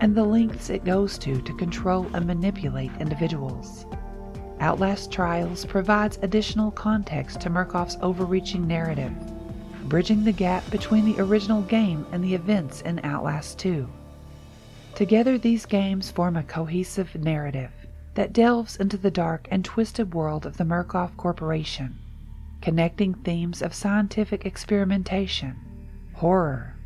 and 0.00 0.16
the 0.16 0.24
lengths 0.24 0.68
it 0.68 0.84
goes 0.84 1.16
to 1.18 1.40
to 1.40 1.54
control 1.54 2.08
and 2.12 2.26
manipulate 2.26 2.90
individuals. 2.98 3.86
Outlast 4.58 5.12
Trials 5.12 5.64
provides 5.64 6.18
additional 6.22 6.72
context 6.72 7.40
to 7.42 7.50
Murkoff's 7.50 7.98
overreaching 8.02 8.66
narrative, 8.66 9.12
bridging 9.84 10.24
the 10.24 10.32
gap 10.32 10.68
between 10.70 11.04
the 11.04 11.20
original 11.20 11.62
game 11.62 12.06
and 12.12 12.22
the 12.22 12.34
events 12.34 12.80
in 12.82 13.00
Outlast 13.04 13.58
2. 13.58 13.88
Together, 14.94 15.38
these 15.38 15.66
games 15.66 16.10
form 16.10 16.36
a 16.36 16.42
cohesive 16.42 17.14
narrative 17.14 17.70
that 18.14 18.32
delves 18.32 18.76
into 18.76 18.96
the 18.96 19.10
dark 19.10 19.48
and 19.50 19.64
twisted 19.64 20.14
world 20.14 20.46
of 20.46 20.56
the 20.56 20.64
Murkoff 20.64 21.16
Corporation 21.16 21.98
connecting 22.62 23.12
themes 23.12 23.60
of 23.60 23.74
scientific 23.74 24.46
experimentation, 24.46 25.56
horror, 26.14 26.76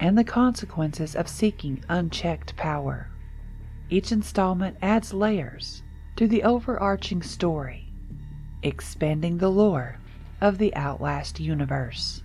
and 0.00 0.18
the 0.18 0.24
consequences 0.24 1.14
of 1.14 1.28
seeking 1.28 1.82
unchecked 1.88 2.54
power. 2.56 3.08
Each 3.88 4.10
installment 4.10 4.76
adds 4.82 5.14
layers 5.14 5.82
to 6.16 6.26
the 6.26 6.42
overarching 6.42 7.22
story, 7.22 7.86
expanding 8.62 9.38
the 9.38 9.48
lore 9.50 9.98
of 10.40 10.58
the 10.58 10.74
Outlast 10.74 11.38
universe. 11.38 12.24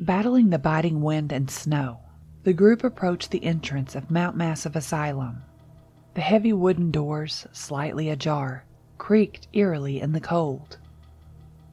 Battling 0.00 0.50
the 0.50 0.60
biting 0.60 1.00
wind 1.00 1.32
and 1.32 1.50
snow, 1.50 1.98
the 2.44 2.52
group 2.52 2.84
approached 2.84 3.32
the 3.32 3.42
entrance 3.44 3.96
of 3.96 4.12
Mount 4.12 4.36
Massive 4.36 4.76
Asylum. 4.76 5.42
The 6.14 6.20
heavy 6.20 6.52
wooden 6.52 6.92
doors, 6.92 7.48
slightly 7.50 8.08
ajar, 8.08 8.64
creaked 8.96 9.48
eerily 9.52 10.00
in 10.00 10.12
the 10.12 10.20
cold. 10.20 10.78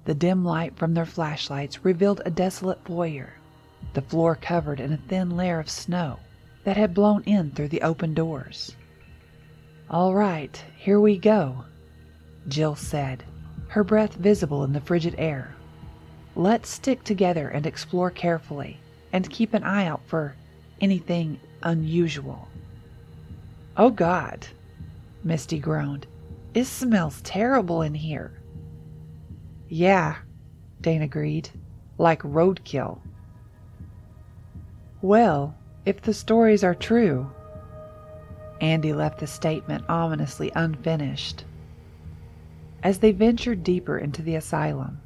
The 0.06 0.16
dim 0.16 0.44
light 0.44 0.76
from 0.76 0.96
their 0.96 1.06
flashlights 1.06 1.86
revealed 1.86 2.24
a 2.26 2.32
desolate 2.32 2.84
foyer, 2.84 3.34
the 3.94 4.02
floor 4.02 4.36
covered 4.36 4.80
in 4.80 4.92
a 4.92 4.98
thin 4.98 5.38
layer 5.38 5.60
of 5.60 5.70
snow 5.70 6.18
that 6.64 6.78
had 6.78 6.96
blown 6.96 7.22
in 7.26 7.52
through 7.52 7.68
the 7.68 7.84
open 7.84 8.16
doors. 8.16 8.76
All 9.88 10.16
right, 10.16 10.64
here 10.76 11.00
we 11.00 11.20
go, 11.20 11.66
Jill 12.48 12.76
said, 12.76 13.24
her 13.68 13.84
breath 13.84 14.16
visible 14.16 14.64
in 14.64 14.74
the 14.74 14.82
frigid 14.82 15.14
air. 15.20 15.55
Let's 16.36 16.70
stick 16.70 17.04
together 17.04 17.48
and 17.48 17.66
explore 17.66 18.12
carefully, 18.12 18.80
and 19.14 19.30
keep 19.30 19.54
an 19.54 19.64
eye 19.64 19.86
out 19.86 20.02
for 20.06 20.36
anything 20.82 21.40
unusual. 21.64 22.50
Oh 23.78 23.90
God, 23.90 24.48
Misty 25.24 25.60
groaned. 25.60 26.08
It 26.54 26.66
smells 26.66 27.22
terrible 27.22 27.82
in 27.82 27.96
here. 27.96 28.34
Yeah, 29.70 30.18
Dane 30.82 31.02
agreed. 31.02 31.50
Like 31.98 32.22
roadkill. 32.24 33.00
Well, 35.02 35.56
if 35.86 36.02
the 36.02 36.14
stories 36.14 36.64
are 36.64 36.76
true. 36.76 37.32
Andy 38.60 38.94
left 38.94 39.20
the 39.20 39.28
statement 39.28 39.86
ominously 39.88 40.52
unfinished. 40.56 41.46
As 42.84 43.00
they 43.00 43.12
ventured 43.12 43.64
deeper 43.64 43.98
into 43.98 44.22
the 44.22 44.36
asylum, 44.36 45.00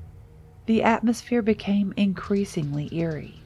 the 0.69 0.84
atmosphere 0.84 1.41
became 1.41 1.91
increasingly 1.97 2.88
eerie. 2.95 3.41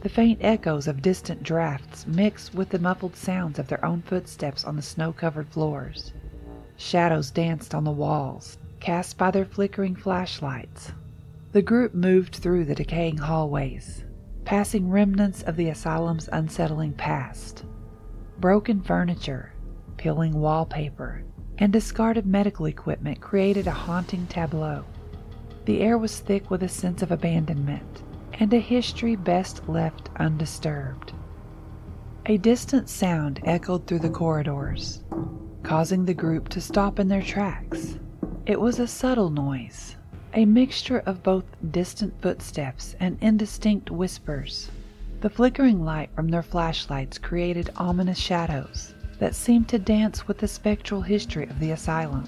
The 0.00 0.08
faint 0.08 0.40
echoes 0.42 0.88
of 0.88 1.00
distant 1.00 1.44
drafts 1.44 2.04
mixed 2.08 2.52
with 2.52 2.70
the 2.70 2.80
muffled 2.80 3.14
sounds 3.14 3.60
of 3.60 3.68
their 3.68 3.84
own 3.84 4.02
footsteps 4.02 4.64
on 4.64 4.74
the 4.74 4.82
snow 4.82 5.12
covered 5.12 5.46
floors. 5.50 6.12
Shadows 6.76 7.30
danced 7.30 7.76
on 7.76 7.84
the 7.84 7.92
walls, 7.92 8.58
cast 8.80 9.16
by 9.16 9.30
their 9.30 9.44
flickering 9.44 9.94
flashlights. 9.94 10.90
The 11.52 11.62
group 11.62 11.94
moved 11.94 12.34
through 12.34 12.64
the 12.64 12.74
decaying 12.74 13.18
hallways, 13.18 14.02
passing 14.44 14.90
remnants 14.90 15.44
of 15.44 15.54
the 15.54 15.68
asylum's 15.68 16.28
unsettling 16.32 16.94
past. 16.94 17.64
Broken 18.40 18.82
furniture, 18.82 19.52
peeling 19.96 20.32
wallpaper, 20.32 21.22
and 21.58 21.72
discarded 21.72 22.26
medical 22.26 22.66
equipment 22.66 23.20
created 23.20 23.68
a 23.68 23.70
haunting 23.70 24.26
tableau. 24.26 24.84
The 25.68 25.82
air 25.82 25.98
was 25.98 26.20
thick 26.20 26.50
with 26.50 26.62
a 26.62 26.68
sense 26.68 27.02
of 27.02 27.12
abandonment 27.12 28.02
and 28.40 28.50
a 28.54 28.58
history 28.58 29.16
best 29.16 29.68
left 29.68 30.08
undisturbed. 30.16 31.12
A 32.24 32.38
distant 32.38 32.88
sound 32.88 33.40
echoed 33.44 33.86
through 33.86 33.98
the 33.98 34.08
corridors, 34.08 35.02
causing 35.62 36.06
the 36.06 36.14
group 36.14 36.48
to 36.48 36.62
stop 36.62 36.98
in 36.98 37.08
their 37.08 37.20
tracks. 37.20 37.98
It 38.46 38.58
was 38.58 38.78
a 38.78 38.86
subtle 38.86 39.28
noise, 39.28 39.96
a 40.32 40.46
mixture 40.46 41.00
of 41.00 41.22
both 41.22 41.44
distant 41.70 42.18
footsteps 42.22 42.96
and 42.98 43.18
indistinct 43.20 43.90
whispers. 43.90 44.70
The 45.20 45.28
flickering 45.28 45.84
light 45.84 46.08
from 46.14 46.28
their 46.28 46.42
flashlights 46.42 47.18
created 47.18 47.68
ominous 47.76 48.16
shadows 48.16 48.94
that 49.18 49.34
seemed 49.34 49.68
to 49.68 49.78
dance 49.78 50.26
with 50.26 50.38
the 50.38 50.48
spectral 50.48 51.02
history 51.02 51.46
of 51.46 51.60
the 51.60 51.72
asylum. 51.72 52.26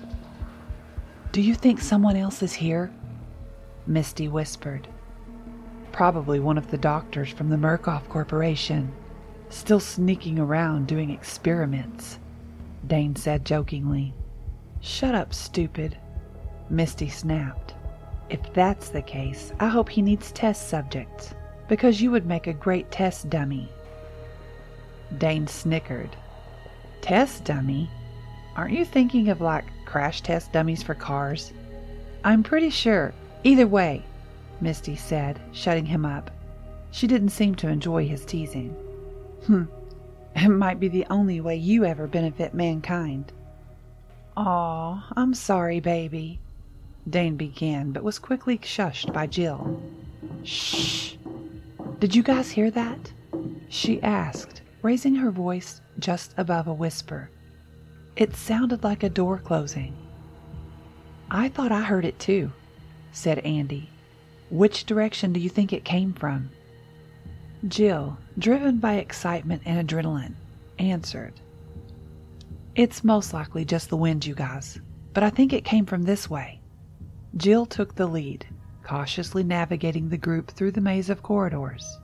Do 1.32 1.40
you 1.40 1.54
think 1.54 1.80
someone 1.80 2.16
else 2.16 2.42
is 2.42 2.52
here? 2.52 2.92
Misty 3.86 4.28
whispered. 4.28 4.88
Probably 5.92 6.38
one 6.38 6.58
of 6.58 6.70
the 6.70 6.78
doctors 6.78 7.30
from 7.30 7.48
the 7.48 7.56
Murkoff 7.56 8.08
Corporation, 8.08 8.92
still 9.48 9.80
sneaking 9.80 10.38
around 10.38 10.86
doing 10.86 11.10
experiments, 11.10 12.18
Dane 12.86 13.16
said 13.16 13.44
jokingly. 13.44 14.14
Shut 14.80 15.14
up, 15.14 15.34
stupid, 15.34 15.96
Misty 16.68 17.08
snapped. 17.08 17.74
If 18.28 18.40
that's 18.54 18.90
the 18.90 19.02
case, 19.02 19.52
I 19.58 19.66
hope 19.66 19.88
he 19.88 20.02
needs 20.02 20.30
test 20.30 20.68
subjects, 20.68 21.34
because 21.68 22.00
you 22.00 22.10
would 22.12 22.26
make 22.26 22.46
a 22.46 22.52
great 22.52 22.90
test 22.92 23.28
dummy. 23.28 23.68
Dane 25.18 25.48
snickered. 25.48 26.14
Test 27.00 27.44
dummy? 27.44 27.90
Aren't 28.54 28.74
you 28.74 28.84
thinking 28.84 29.28
of 29.28 29.40
like 29.40 29.64
crash 29.84 30.20
test 30.20 30.52
dummies 30.52 30.82
for 30.82 30.94
cars? 30.94 31.52
I'm 32.22 32.42
pretty 32.42 32.70
sure 32.70 33.12
Either 33.42 33.66
way, 33.66 34.02
Misty 34.60 34.96
said, 34.96 35.40
shutting 35.52 35.86
him 35.86 36.04
up. 36.04 36.30
She 36.90 37.06
didn't 37.06 37.30
seem 37.30 37.54
to 37.56 37.68
enjoy 37.68 38.06
his 38.06 38.24
teasing. 38.24 38.70
Hmm, 39.46 39.64
it 40.36 40.48
might 40.48 40.80
be 40.80 40.88
the 40.88 41.06
only 41.08 41.40
way 41.40 41.56
you 41.56 41.84
ever 41.84 42.06
benefit 42.06 42.52
mankind. 42.52 43.32
Aw, 44.36 45.06
I'm 45.16 45.34
sorry, 45.34 45.80
baby, 45.80 46.40
Dane 47.08 47.36
began, 47.36 47.92
but 47.92 48.02
was 48.02 48.18
quickly 48.18 48.58
shushed 48.58 49.12
by 49.12 49.26
Jill. 49.26 49.82
Shh! 50.44 51.14
Did 51.98 52.14
you 52.14 52.22
guys 52.22 52.50
hear 52.50 52.70
that? 52.70 53.12
She 53.68 54.02
asked, 54.02 54.62
raising 54.82 55.14
her 55.14 55.30
voice 55.30 55.80
just 55.98 56.34
above 56.36 56.66
a 56.66 56.74
whisper. 56.74 57.30
It 58.16 58.34
sounded 58.36 58.84
like 58.84 59.02
a 59.02 59.08
door 59.08 59.38
closing. 59.38 59.96
I 61.30 61.48
thought 61.48 61.72
I 61.72 61.82
heard 61.82 62.04
it 62.04 62.18
too, 62.18 62.52
said 63.12 63.38
Andy. 63.40 63.88
Which 64.50 64.84
direction 64.84 65.32
do 65.32 65.40
you 65.40 65.48
think 65.48 65.72
it 65.72 65.84
came 65.84 66.12
from? 66.12 66.50
Jill, 67.68 68.18
driven 68.38 68.78
by 68.78 68.94
excitement 68.94 69.62
and 69.64 69.86
adrenaline, 69.86 70.34
answered. 70.78 71.34
It's 72.74 73.04
most 73.04 73.32
likely 73.32 73.64
just 73.64 73.90
the 73.90 73.96
wind, 73.96 74.24
you 74.24 74.34
guys, 74.34 74.80
but 75.12 75.22
I 75.22 75.30
think 75.30 75.52
it 75.52 75.64
came 75.64 75.86
from 75.86 76.02
this 76.02 76.30
way. 76.30 76.60
Jill 77.36 77.66
took 77.66 77.94
the 77.94 78.06
lead, 78.06 78.46
cautiously 78.82 79.42
navigating 79.42 80.08
the 80.08 80.16
group 80.16 80.50
through 80.50 80.72
the 80.72 80.80
maze 80.80 81.10
of 81.10 81.22
corridors. 81.22 81.98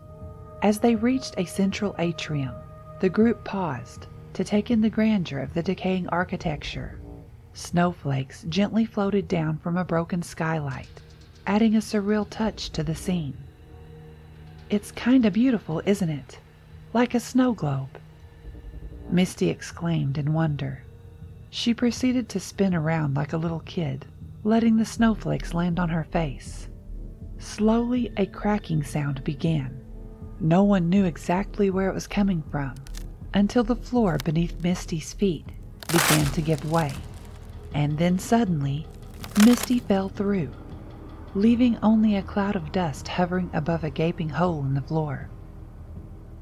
As 0.62 0.78
they 0.78 0.94
reached 0.94 1.34
a 1.38 1.44
central 1.44 1.94
atrium, 1.98 2.54
the 3.00 3.08
group 3.08 3.44
paused 3.44 4.06
to 4.34 4.44
take 4.44 4.70
in 4.70 4.80
the 4.80 4.90
grandeur 4.90 5.40
of 5.40 5.54
the 5.54 5.62
decaying 5.62 6.08
architecture 6.08 6.98
Snowflakes 7.56 8.44
gently 8.50 8.84
floated 8.84 9.26
down 9.26 9.56
from 9.56 9.78
a 9.78 9.84
broken 9.84 10.22
skylight, 10.22 11.00
adding 11.46 11.74
a 11.74 11.78
surreal 11.78 12.26
touch 12.28 12.68
to 12.68 12.82
the 12.82 12.94
scene. 12.94 13.34
It's 14.68 14.92
kinda 14.92 15.30
beautiful, 15.30 15.80
isn't 15.86 16.10
it? 16.10 16.38
Like 16.92 17.14
a 17.14 17.18
snow 17.18 17.54
globe. 17.54 17.98
Misty 19.10 19.48
exclaimed 19.48 20.18
in 20.18 20.34
wonder. 20.34 20.82
She 21.48 21.72
proceeded 21.72 22.28
to 22.28 22.40
spin 22.40 22.74
around 22.74 23.14
like 23.14 23.32
a 23.32 23.38
little 23.38 23.60
kid, 23.60 24.04
letting 24.44 24.76
the 24.76 24.84
snowflakes 24.84 25.54
land 25.54 25.80
on 25.80 25.88
her 25.88 26.04
face. 26.04 26.68
Slowly, 27.38 28.12
a 28.18 28.26
cracking 28.26 28.82
sound 28.82 29.24
began. 29.24 29.80
No 30.40 30.62
one 30.62 30.90
knew 30.90 31.06
exactly 31.06 31.70
where 31.70 31.88
it 31.88 31.94
was 31.94 32.06
coming 32.06 32.42
from 32.50 32.74
until 33.32 33.64
the 33.64 33.74
floor 33.74 34.18
beneath 34.22 34.62
Misty's 34.62 35.14
feet 35.14 35.46
began 35.90 36.26
to 36.26 36.42
give 36.42 36.70
way 36.70 36.92
and 37.74 37.98
then 37.98 38.18
suddenly, 38.18 38.86
Misty 39.44 39.78
fell 39.78 40.08
through, 40.08 40.50
leaving 41.34 41.78
only 41.82 42.16
a 42.16 42.22
cloud 42.22 42.56
of 42.56 42.72
dust 42.72 43.08
hovering 43.08 43.50
above 43.52 43.84
a 43.84 43.90
gaping 43.90 44.30
hole 44.30 44.64
in 44.64 44.74
the 44.74 44.80
floor. 44.80 45.28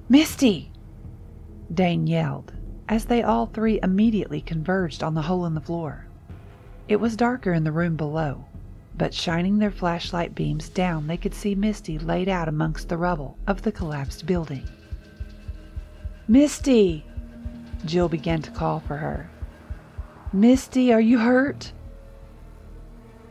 Misty! 0.09 0.71
Dane 1.73 2.07
yelled, 2.07 2.53
as 2.89 3.07
they 3.07 3.23
all 3.23 3.47
three 3.47 3.81
immediately 3.83 4.41
converged 4.41 5.03
on 5.03 5.15
the 5.15 5.23
hole 5.23 5.47
in 5.47 5.55
the 5.55 5.61
floor. 5.61 6.07
It 6.89 6.97
was 6.97 7.17
darker 7.17 7.53
in 7.53 7.65
the 7.65 7.73
room 7.73 7.97
below, 7.97 8.45
but 8.97 9.15
shining 9.15 9.59
their 9.59 9.71
flashlight 9.71 10.35
beams 10.35 10.69
down, 10.69 11.07
they 11.07 11.17
could 11.17 11.35
see 11.35 11.55
Misty 11.55 11.99
laid 11.99 12.29
out 12.29 12.47
amongst 12.47 12.89
the 12.89 12.99
rubble 12.99 13.39
of 13.47 13.63
the 13.63 13.73
collapsed 13.73 14.27
building. 14.27 14.69
Misty! 16.29 17.05
Jill 17.85 18.09
began 18.09 18.41
to 18.43 18.51
call 18.51 18.81
for 18.81 18.97
her, 18.97 19.31
Misty, 20.35 20.93
are 20.93 21.01
you 21.01 21.21
hurt? 21.21 21.73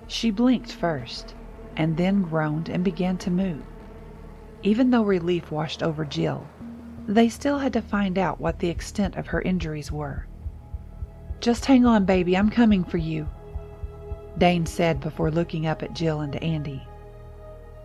She 0.08 0.32
blinked 0.32 0.72
first, 0.72 1.36
and 1.76 1.98
then 1.98 2.22
groaned 2.22 2.70
and 2.70 2.82
began 2.82 3.18
to 3.18 3.30
move. 3.30 3.62
Even 4.62 4.90
though 4.90 5.04
relief 5.04 5.52
washed 5.52 5.84
over 5.84 6.06
Jill, 6.06 6.48
they 7.06 7.28
still 7.28 7.58
had 7.58 7.74
to 7.74 7.82
find 7.82 8.18
out 8.18 8.40
what 8.40 8.60
the 8.60 8.70
extent 8.70 9.18
of 9.18 9.28
her 9.28 9.42
injuries 9.42 9.92
were. 9.92 10.26
Just 11.42 11.66
hang 11.66 11.86
on, 11.86 12.06
baby, 12.06 12.38
I'm 12.38 12.50
coming 12.50 12.86
for 12.86 13.00
you, 13.00 13.28
Dane 14.38 14.66
said 14.66 15.02
before 15.02 15.30
looking 15.30 15.68
up 15.68 15.84
at 15.84 15.94
Jill 15.94 16.22
and 16.22 16.42
Andy. 16.42 16.82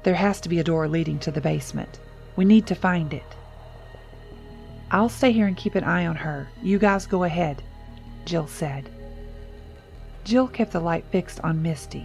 There 0.04 0.14
has 0.14 0.40
to 0.42 0.48
be 0.48 0.60
a 0.60 0.64
door 0.64 0.86
leading 0.86 1.18
to 1.18 1.32
the 1.32 1.40
basement. 1.40 1.98
We 2.36 2.44
need 2.44 2.68
to 2.68 2.76
find 2.76 3.12
it. 3.12 3.36
I'll 4.92 5.08
stay 5.08 5.32
here 5.32 5.48
and 5.48 5.56
keep 5.56 5.74
an 5.74 5.82
eye 5.82 6.06
on 6.06 6.14
her. 6.14 6.48
You 6.62 6.78
guys 6.78 7.04
go 7.04 7.24
ahead, 7.24 7.64
Jill 8.24 8.46
said. 8.46 8.88
Jill 10.28 10.46
kept 10.46 10.72
the 10.72 10.80
light 10.80 11.06
fixed 11.06 11.40
on 11.40 11.62
Misty, 11.62 12.04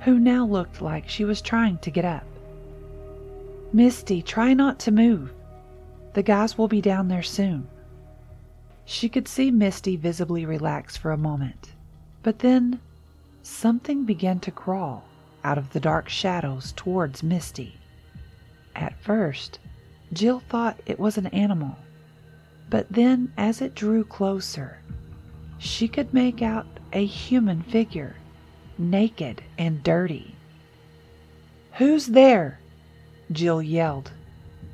who 0.00 0.18
now 0.18 0.46
looked 0.46 0.80
like 0.80 1.06
she 1.06 1.26
was 1.26 1.42
trying 1.42 1.76
to 1.80 1.90
get 1.90 2.06
up. 2.06 2.24
Misty, 3.70 4.22
try 4.22 4.54
not 4.54 4.78
to 4.78 4.90
move. 4.90 5.30
The 6.14 6.22
guys 6.22 6.56
will 6.56 6.68
be 6.68 6.80
down 6.80 7.08
there 7.08 7.22
soon. 7.22 7.68
She 8.86 9.10
could 9.10 9.28
see 9.28 9.50
Misty 9.50 9.96
visibly 9.96 10.46
relax 10.46 10.96
for 10.96 11.12
a 11.12 11.18
moment, 11.18 11.72
but 12.22 12.38
then 12.38 12.80
something 13.42 14.04
began 14.04 14.40
to 14.40 14.50
crawl 14.50 15.04
out 15.44 15.58
of 15.58 15.74
the 15.74 15.80
dark 15.80 16.08
shadows 16.08 16.72
towards 16.72 17.22
Misty. 17.22 17.76
At 18.74 18.98
first, 19.02 19.58
Jill 20.14 20.40
thought 20.48 20.80
it 20.86 20.98
was 20.98 21.18
an 21.18 21.26
animal, 21.26 21.76
but 22.70 22.86
then 22.88 23.34
as 23.36 23.60
it 23.60 23.74
drew 23.74 24.02
closer, 24.02 24.78
she 25.58 25.88
could 25.88 26.14
make 26.14 26.40
out 26.40 26.79
a 26.92 27.04
human 27.04 27.62
figure, 27.62 28.16
naked 28.78 29.42
and 29.58 29.82
dirty. 29.82 30.34
Who's 31.74 32.06
there? 32.06 32.60
Jill 33.30 33.62
yelled, 33.62 34.12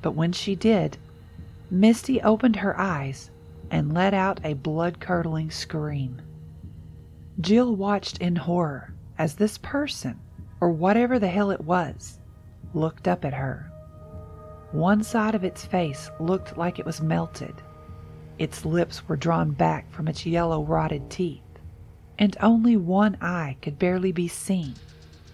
but 0.03 0.13
when 0.13 0.33
she 0.33 0.55
did, 0.55 0.97
Misty 1.71 2.23
opened 2.23 2.57
her 2.57 2.79
eyes 2.79 3.31
and 3.71 3.93
let 3.93 4.15
out 4.15 4.41
a 4.45 4.55
blood 4.55 5.01
curdling 5.01 5.51
scream. 5.51 6.23
Jill 7.41 7.77
watched 7.77 8.19
in 8.19 8.37
horror 8.37 8.95
as 9.19 9.35
this 9.35 9.59
person, 9.59 10.19
or 10.61 10.71
whatever 10.71 11.19
the 11.19 11.29
hell 11.29 11.51
it 11.51 11.61
was, 11.61 12.19
looked 12.73 13.09
up 13.09 13.25
at 13.25 13.35
her. 13.35 13.71
One 14.73 15.03
side 15.03 15.35
of 15.35 15.45
its 15.45 15.65
face 15.65 16.11
looked 16.19 16.57
like 16.57 16.79
it 16.79 16.87
was 16.87 17.01
melted. 17.01 17.55
Its 18.39 18.65
lips 18.65 19.09
were 19.09 19.17
drawn 19.17 19.51
back 19.53 19.91
from 19.91 20.09
its 20.09 20.27
yellow 20.27 20.63
rotted 20.63 21.11
teeth, 21.11 21.43
and 22.19 22.37
only 22.41 22.77
one 22.77 23.17
eye 23.21 23.57
could 23.61 23.79
barely 23.79 24.13
be 24.13 24.29
seen 24.29 24.75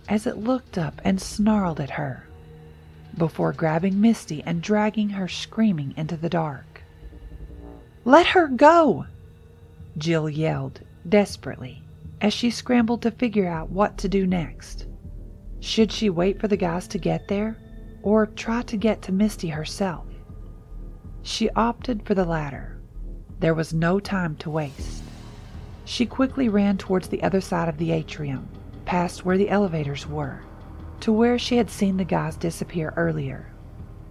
as 0.09 0.27
it 0.27 0.37
looked 0.37 0.77
up 0.77 1.01
and 1.05 1.21
snarled 1.21 1.81
at 1.81 1.91
her 1.91 2.27
before 3.17 3.53
grabbing 3.53 4.01
Misty 4.01 4.43
and 4.45 4.63
dragging 4.63 5.11
her 5.11 5.29
screaming 5.29 5.95
into 5.97 6.17
the 6.17 6.31
dark. 6.31 6.83
Let 8.05 8.29
her 8.29 8.49
go! 8.49 9.07
Jill 9.99 10.29
yelled 10.29 10.81
desperately 11.09 11.83
as 12.21 12.33
she 12.33 12.51
scrambled 12.51 13.03
to 13.03 13.11
figure 13.11 13.47
out 13.47 13.71
what 13.71 13.99
to 13.99 14.09
do 14.09 14.27
next. 14.27 14.87
Should 15.61 15.93
she 15.93 16.11
wait 16.11 16.41
for 16.41 16.49
the 16.49 16.57
guys 16.57 16.89
to 16.89 16.99
get 16.99 17.29
there 17.29 17.57
or 18.03 18.27
try 18.27 18.63
to 18.63 18.77
get 18.77 19.03
to 19.03 19.13
Misty 19.13 19.49
herself? 19.49 20.07
She 21.23 21.51
opted 21.51 22.05
for 22.05 22.15
the 22.15 22.25
latter. 22.25 22.81
There 23.39 23.55
was 23.55 23.73
no 23.73 24.01
time 24.01 24.37
to 24.37 24.51
waste. 24.51 25.03
She 25.85 26.07
quickly 26.07 26.49
ran 26.49 26.79
towards 26.79 27.09
the 27.09 27.23
other 27.23 27.41
side 27.41 27.69
of 27.69 27.79
the 27.79 27.93
atrium, 27.93 28.49
past 28.85 29.25
where 29.25 29.39
the 29.39 29.51
elevators 29.51 30.07
were 30.07 30.43
to 31.03 31.13
where 31.13 31.37
she 31.37 31.57
had 31.57 31.69
seen 31.69 31.97
the 31.97 32.05
guys 32.05 32.37
disappear 32.37 32.95
earlier. 32.97 33.49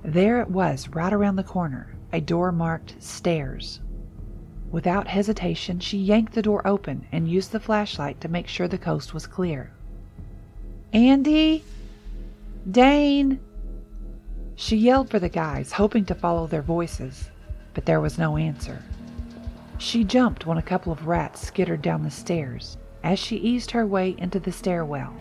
There 0.03 0.41
it 0.41 0.49
was, 0.49 0.89
right 0.89 1.13
around 1.13 1.38
the 1.38 1.43
corner, 1.43 1.95
a 2.11 2.19
door 2.19 2.51
marked 2.51 3.01
stairs. 3.01 3.80
Without 4.69 5.07
hesitation, 5.07 5.80
she 5.80 5.97
yanked 5.97 6.34
the 6.34 6.41
door 6.41 6.67
open 6.67 7.07
and 7.13 7.30
used 7.30 7.53
the 7.53 7.61
flashlight 7.61 8.19
to 8.19 8.28
make 8.28 8.47
sure 8.47 8.67
the 8.67 8.78
coast 8.78 9.13
was 9.13 9.26
clear. 9.26 9.72
Andy? 10.91 11.63
Dane? 12.69 13.39
She 14.55 14.76
yelled 14.76 15.09
for 15.09 15.19
the 15.19 15.30
guys, 15.30 15.72
hoping 15.72 16.03
to 16.05 16.15
follow 16.15 16.45
their 16.45 16.61
voices, 16.61 17.30
but 17.74 17.86
there 17.86 18.01
was 18.01 18.17
no 18.17 18.36
answer. 18.36 18.82
She 19.82 20.04
jumped 20.04 20.46
when 20.46 20.60
a 20.60 20.62
couple 20.62 20.94
of 20.94 21.08
rats 21.08 21.42
skittered 21.42 21.82
down 21.82 22.04
the 22.04 22.12
stairs 22.12 22.78
as 23.04 23.18
she 23.18 23.38
eased 23.38 23.72
her 23.72 23.84
way 23.84 24.14
into 24.16 24.40
the 24.40 24.52
stairwell. 24.52 25.16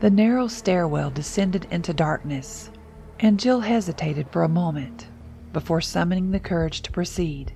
The 0.00 0.10
narrow 0.10 0.48
stairwell 0.48 1.10
descended 1.10 1.68
into 1.70 1.94
darkness, 1.94 2.72
and 3.20 3.38
Jill 3.38 3.60
hesitated 3.60 4.26
for 4.32 4.42
a 4.42 4.48
moment 4.48 5.06
before 5.52 5.80
summoning 5.80 6.32
the 6.32 6.40
courage 6.40 6.82
to 6.82 6.90
proceed. 6.90 7.52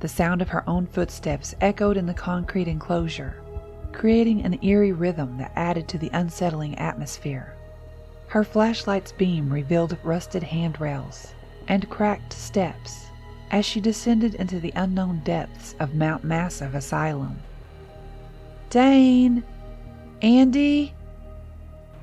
The 0.00 0.08
sound 0.08 0.42
of 0.42 0.48
her 0.48 0.68
own 0.68 0.88
footsteps 0.88 1.54
echoed 1.60 1.96
in 1.96 2.06
the 2.06 2.12
concrete 2.12 2.66
enclosure, 2.66 3.40
creating 3.92 4.42
an 4.42 4.58
eerie 4.60 4.90
rhythm 4.90 5.38
that 5.38 5.52
added 5.54 5.86
to 5.86 5.98
the 5.98 6.10
unsettling 6.14 6.76
atmosphere. 6.78 7.54
Her 8.26 8.42
flashlight's 8.42 9.12
beam 9.12 9.52
revealed 9.52 9.96
rusted 10.02 10.42
handrails 10.42 11.32
and 11.68 11.88
cracked 11.88 12.32
steps 12.32 13.05
as 13.50 13.64
she 13.64 13.80
descended 13.80 14.34
into 14.34 14.60
the 14.60 14.72
unknown 14.76 15.20
depths 15.24 15.74
of 15.80 15.94
Mount 15.94 16.24
Massive 16.24 16.74
Asylum. 16.74 17.38
Dane! 18.70 19.44
Andy! 20.22 20.94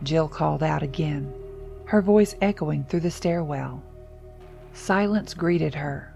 Jill 0.03 0.27
called 0.27 0.63
out 0.63 0.83
again, 0.83 1.33
her 1.85 2.01
voice 2.01 2.35
echoing 2.41 2.83
through 2.83 3.01
the 3.01 3.11
stairwell. 3.11 3.81
Silence 4.73 5.33
greeted 5.33 5.75
her, 5.75 6.13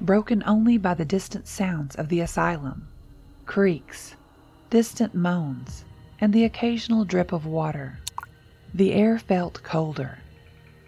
broken 0.00 0.42
only 0.46 0.78
by 0.78 0.94
the 0.94 1.04
distant 1.04 1.46
sounds 1.46 1.94
of 1.96 2.08
the 2.08 2.20
asylum 2.20 2.88
creaks, 3.48 4.14
distant 4.68 5.14
moans, 5.14 5.84
and 6.20 6.34
the 6.34 6.44
occasional 6.44 7.06
drip 7.06 7.32
of 7.32 7.46
water. 7.46 7.98
The 8.74 8.92
air 8.92 9.18
felt 9.18 9.62
colder, 9.62 10.18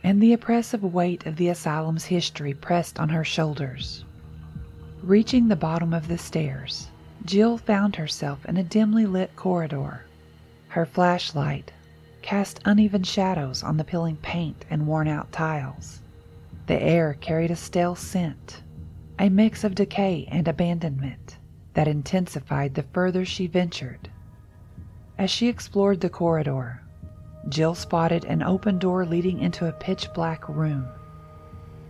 and 0.03 0.21
the 0.21 0.33
oppressive 0.33 0.83
weight 0.83 1.27
of 1.27 1.37
the 1.37 1.49
asylum's 1.49 2.05
history 2.05 2.55
pressed 2.55 2.99
on 2.99 3.09
her 3.09 3.25
shoulders. 3.25 4.05
Reaching 5.03 5.49
the 5.49 5.57
bottom 5.57 5.93
of 5.93 6.09
the 6.09 6.19
stairs, 6.19 6.89
Jill 7.25 7.59
found 7.59 7.97
herself 7.97 8.45
in 8.47 8.57
a 8.57 8.63
dimly 8.63 9.07
lit 9.07 9.35
corridor. 9.37 10.05
Her 10.69 10.87
flashlight 10.87 11.73
cast 12.23 12.61
uneven 12.65 13.03
shadows 13.03 13.63
on 13.63 13.77
the 13.77 13.85
peeling 13.85 14.17
paint 14.17 14.65
and 14.71 14.87
worn 14.87 15.09
out 15.09 15.33
tiles. 15.33 16.03
The 16.67 16.81
air 16.81 17.17
carried 17.21 17.51
a 17.51 17.57
stale 17.57 17.95
scent, 17.95 18.63
a 19.19 19.29
mix 19.29 19.65
of 19.65 19.75
decay 19.75 20.27
and 20.31 20.47
abandonment 20.47 21.37
that 21.75 21.89
intensified 21.89 22.75
the 22.75 22.83
further 22.83 23.25
she 23.25 23.47
ventured. 23.47 24.11
As 25.19 25.31
she 25.31 25.49
explored 25.49 26.01
the 26.01 26.09
corridor, 26.09 26.83
Jill 27.49 27.75
spotted 27.75 28.25
an 28.25 28.43
open 28.43 28.79
door 28.79 29.07
leading 29.07 29.41
into 29.41 29.67
a 29.67 29.73
pitch 29.73 30.13
black 30.13 30.49
room. 30.49 30.87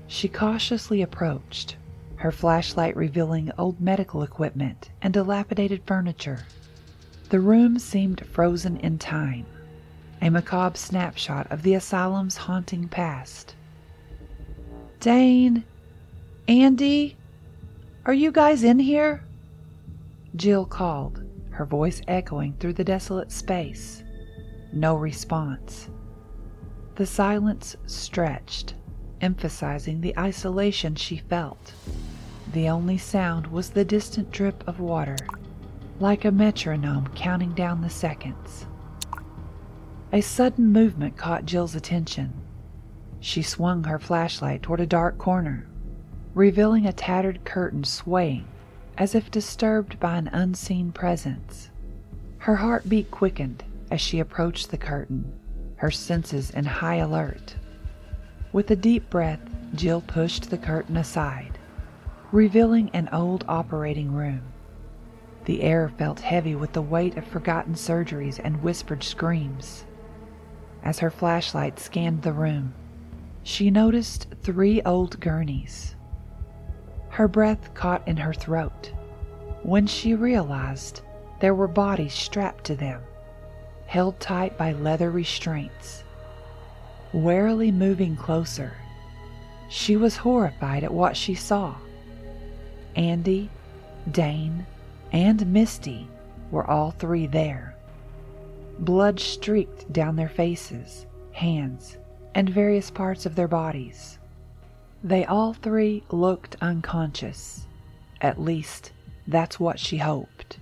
She 0.07 0.29
cautiously 0.29 1.03
approached, 1.03 1.77
her 2.17 2.33
flashlight 2.33 2.97
revealing 2.97 3.51
old 3.59 3.81
medical 3.81 4.23
equipment 4.23 4.91
and 5.03 5.13
dilapidated 5.13 5.83
furniture. 5.87 6.47
The 7.31 7.41
room 7.41 7.79
seemed 7.79 8.27
frozen 8.27 8.77
in 8.79 8.99
time, 8.99 9.47
a 10.21 10.31
macabre 10.31 10.77
snapshot 10.77 11.51
of 11.51 11.63
the 11.63 11.75
asylum's 11.75 12.37
haunting 12.37 12.89
past. 12.89 13.55
Dane, 14.99 15.65
Andy, 16.49 17.17
are 18.05 18.15
you 18.15 18.33
guys 18.33 18.65
in 18.65 18.79
here? 18.79 19.25
Jill 20.37 20.67
called, 20.67 21.23
her 21.51 21.65
voice 21.65 22.03
echoing 22.09 22.55
through 22.55 22.75
the 22.75 22.85
desolate 22.85 23.33
space. 23.33 24.03
No 24.73 24.97
response. 24.97 25.89
The 26.95 27.07
silence 27.07 27.77
stretched, 27.87 28.75
emphasizing 29.21 30.01
the 30.01 30.17
isolation 30.19 30.95
she 30.95 31.17
felt. 31.17 31.73
The 32.53 32.69
only 32.69 32.99
sound 32.99 33.49
was 33.49 33.71
the 33.71 33.85
distant 33.85 34.31
drip 34.31 34.63
of 34.67 34.81
water, 34.81 35.17
like 35.99 36.25
a 36.25 36.31
metronome 36.31 37.09
counting 37.15 37.53
down 37.53 37.81
the 37.81 37.91
seconds. 37.91 38.67
A 40.13 40.21
sudden 40.21 40.73
movement 40.73 41.17
caught 41.17 41.47
Jill's 41.47 41.75
attention. 41.75 42.33
She 43.21 43.43
swung 43.43 43.85
her 43.85 43.99
flashlight 43.99 44.63
toward 44.63 44.81
a 44.81 44.87
dark 44.87 45.19
corner, 45.19 45.67
revealing 46.35 46.87
a 46.87 46.93
tattered 46.93 47.45
curtain 47.45 47.85
swaying 47.85 48.47
as 48.99 49.15
if 49.15 49.31
disturbed 49.31 49.99
by 49.99 50.19
an 50.19 50.29
unseen 50.29 50.93
presence. 50.93 51.71
Her 52.39 52.57
heartbeat 52.57 53.11
quickened 53.11 53.65
as 53.91 54.01
she 54.01 54.21
approached 54.21 54.71
the 54.71 54.79
curtain, 54.79 55.33
her 55.77 55.91
senses 55.91 56.51
in 56.51 56.65
high 56.65 56.97
alert. 56.97 57.57
With 58.53 58.71
a 58.71 58.77
deep 58.77 59.09
breath, 59.11 59.41
Jill 59.75 60.01
pushed 60.01 60.51
the 60.51 60.59
curtain 60.59 60.97
aside, 60.97 61.59
revealing 62.33 62.91
an 62.93 63.09
old 63.13 63.45
operating 63.49 64.13
room. 64.13 64.43
The 65.45 65.63
air 65.63 65.89
felt 65.89 66.21
heavy 66.21 66.55
with 66.55 66.73
the 66.73 66.83
weight 66.83 67.17
of 67.17 67.25
forgotten 67.25 67.75
surgeries 67.75 68.41
and 68.43 68.63
whispered 68.63 69.03
screams. 69.03 69.85
As 70.83 70.99
her 70.99 71.11
flashlight 71.11 71.79
scanned 71.79 72.23
the 72.23 72.33
room, 72.33 72.75
she 73.43 73.71
noticed 73.71 74.35
three 74.43 74.83
old 74.83 75.19
gurneys. 75.21 75.95
Her 77.09 77.29
breath 77.29 77.75
caught 77.75 78.07
in 78.07 78.19
her 78.19 78.35
throat 78.35 78.93
when 79.63 79.87
she 79.87 80.15
realized 80.15 81.03
there 81.41 81.55
were 81.55 81.69
bodies 81.69 82.15
strapped 82.15 82.65
to 82.65 82.75
them, 82.75 83.03
held 83.91 84.21
tight 84.21 84.57
by 84.57 84.71
leather 84.71 85.11
restraints. 85.11 86.05
Warily 87.13 87.73
moving 87.73 88.15
closer, 88.15 88.75
she 89.69 89.97
was 89.97 90.17
horrified 90.17 90.85
at 90.85 90.95
what 90.95 91.17
she 91.17 91.35
saw. 91.35 91.75
Andy, 92.95 93.51
Dane, 94.09 94.65
and 95.11 95.45
Misty 95.53 96.07
were 96.53 96.71
all 96.71 96.93
three 96.93 97.27
there. 97.27 97.75
Blood 98.79 99.19
streaked 99.19 99.93
down 99.93 100.15
their 100.15 100.29
faces, 100.29 101.05
hands, 101.33 101.99
and 102.33 102.49
various 102.49 102.93
parts 102.93 103.27
of 103.27 103.35
their 103.35 103.49
bodies. 103.49 104.21
They 105.03 105.25
all 105.25 105.53
three 105.53 106.05
looked 106.13 106.55
unconscious. 106.61 107.67
At 108.21 108.41
least, 108.41 108.93
that's 109.27 109.59
what 109.59 109.81
she 109.81 109.97
hoped. 109.97 110.61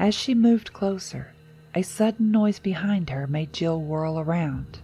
As 0.00 0.16
she 0.16 0.34
moved 0.34 0.72
closer, 0.72 1.32
a 1.76 1.82
sudden 1.82 2.30
noise 2.30 2.58
behind 2.58 3.10
her 3.10 3.26
made 3.26 3.52
Jill 3.52 3.82
whirl 3.82 4.18
around. 4.18 4.78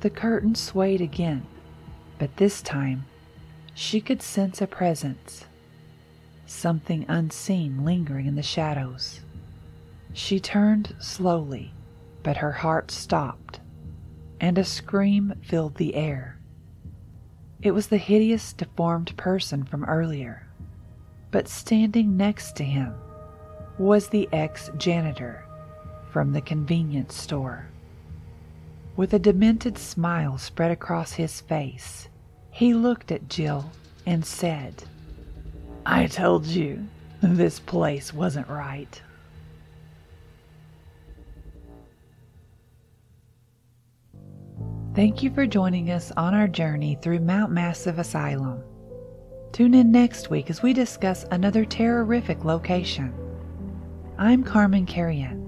The 0.00 0.10
curtain 0.10 0.56
swayed 0.56 1.00
again, 1.00 1.46
but 2.18 2.36
this 2.36 2.62
time 2.62 3.04
she 3.74 4.00
could 4.00 4.20
sense 4.20 4.60
a 4.60 4.66
presence, 4.66 5.44
something 6.46 7.04
unseen 7.06 7.84
lingering 7.84 8.26
in 8.26 8.34
the 8.34 8.42
shadows. 8.42 9.20
She 10.12 10.40
turned 10.40 10.96
slowly, 10.98 11.72
but 12.24 12.38
her 12.38 12.50
heart 12.50 12.90
stopped, 12.90 13.60
and 14.40 14.58
a 14.58 14.64
scream 14.64 15.32
filled 15.42 15.76
the 15.76 15.94
air. 15.94 16.40
It 17.62 17.70
was 17.70 17.86
the 17.86 17.98
hideous, 17.98 18.52
deformed 18.52 19.16
person 19.16 19.62
from 19.62 19.84
earlier, 19.84 20.44
but 21.30 21.46
standing 21.46 22.16
next 22.16 22.56
to 22.56 22.64
him 22.64 22.94
was 23.78 24.08
the 24.08 24.28
ex 24.32 24.70
janitor 24.76 25.44
from 26.10 26.32
the 26.32 26.40
convenience 26.40 27.14
store. 27.14 27.66
With 28.96 29.14
a 29.14 29.18
demented 29.18 29.78
smile 29.78 30.36
spread 30.38 30.70
across 30.70 31.12
his 31.12 31.40
face, 31.40 32.08
he 32.50 32.74
looked 32.74 33.12
at 33.12 33.28
Jill 33.28 33.70
and 34.04 34.24
said, 34.24 34.84
I 35.86 36.06
told 36.06 36.46
you 36.46 36.86
this 37.22 37.60
place 37.60 38.12
wasn't 38.12 38.48
right. 38.48 39.00
Thank 44.94 45.22
you 45.22 45.32
for 45.32 45.46
joining 45.46 45.92
us 45.92 46.10
on 46.16 46.34
our 46.34 46.48
journey 46.48 46.98
through 47.00 47.20
Mount 47.20 47.52
Massive 47.52 47.98
Asylum. 47.98 48.62
Tune 49.52 49.74
in 49.74 49.92
next 49.92 50.30
week 50.30 50.50
as 50.50 50.62
we 50.62 50.72
discuss 50.72 51.24
another 51.30 51.64
terrorific 51.64 52.44
location. 52.44 53.14
I'm 54.18 54.42
Carman 54.42 54.86
Carrion. 54.86 55.39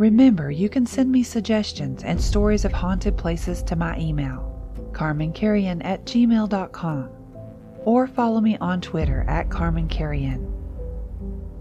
Remember, 0.00 0.50
you 0.50 0.70
can 0.70 0.86
send 0.86 1.12
me 1.12 1.22
suggestions 1.22 2.04
and 2.04 2.18
stories 2.18 2.64
of 2.64 2.72
haunted 2.72 3.18
places 3.18 3.62
to 3.64 3.76
my 3.76 3.98
email, 3.98 4.50
carmancarrion 4.92 5.84
at 5.84 6.06
gmail.com, 6.06 7.10
or 7.84 8.06
follow 8.06 8.40
me 8.40 8.56
on 8.62 8.80
Twitter 8.80 9.26
at 9.28 9.50
carmancarrion. 9.50 10.50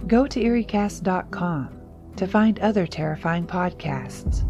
Go 0.07 0.25
to 0.25 0.41
eeriecast.com 0.41 1.81
to 2.15 2.27
find 2.27 2.59
other 2.59 2.87
terrifying 2.87 3.45
podcasts, 3.45 4.47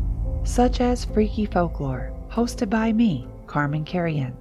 such 0.47 0.81
as 0.81 1.05
Freaky 1.05 1.47
Folklore, 1.47 2.13
hosted 2.29 2.69
by 2.69 2.93
me, 2.93 3.27
Carman 3.47 3.85
Carrion. 3.85 4.37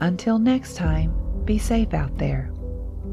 Until 0.00 0.38
next 0.38 0.76
time, 0.76 1.14
be 1.46 1.56
safe 1.56 1.94
out 1.94 2.18
there. 2.18 2.52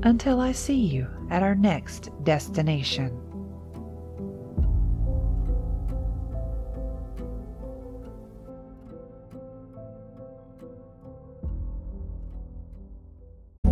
Until 0.04 0.42
I 0.42 0.52
see 0.52 0.76
you 0.76 1.08
at 1.30 1.42
our 1.42 1.56
next 1.56 2.10
destination. 2.26 3.29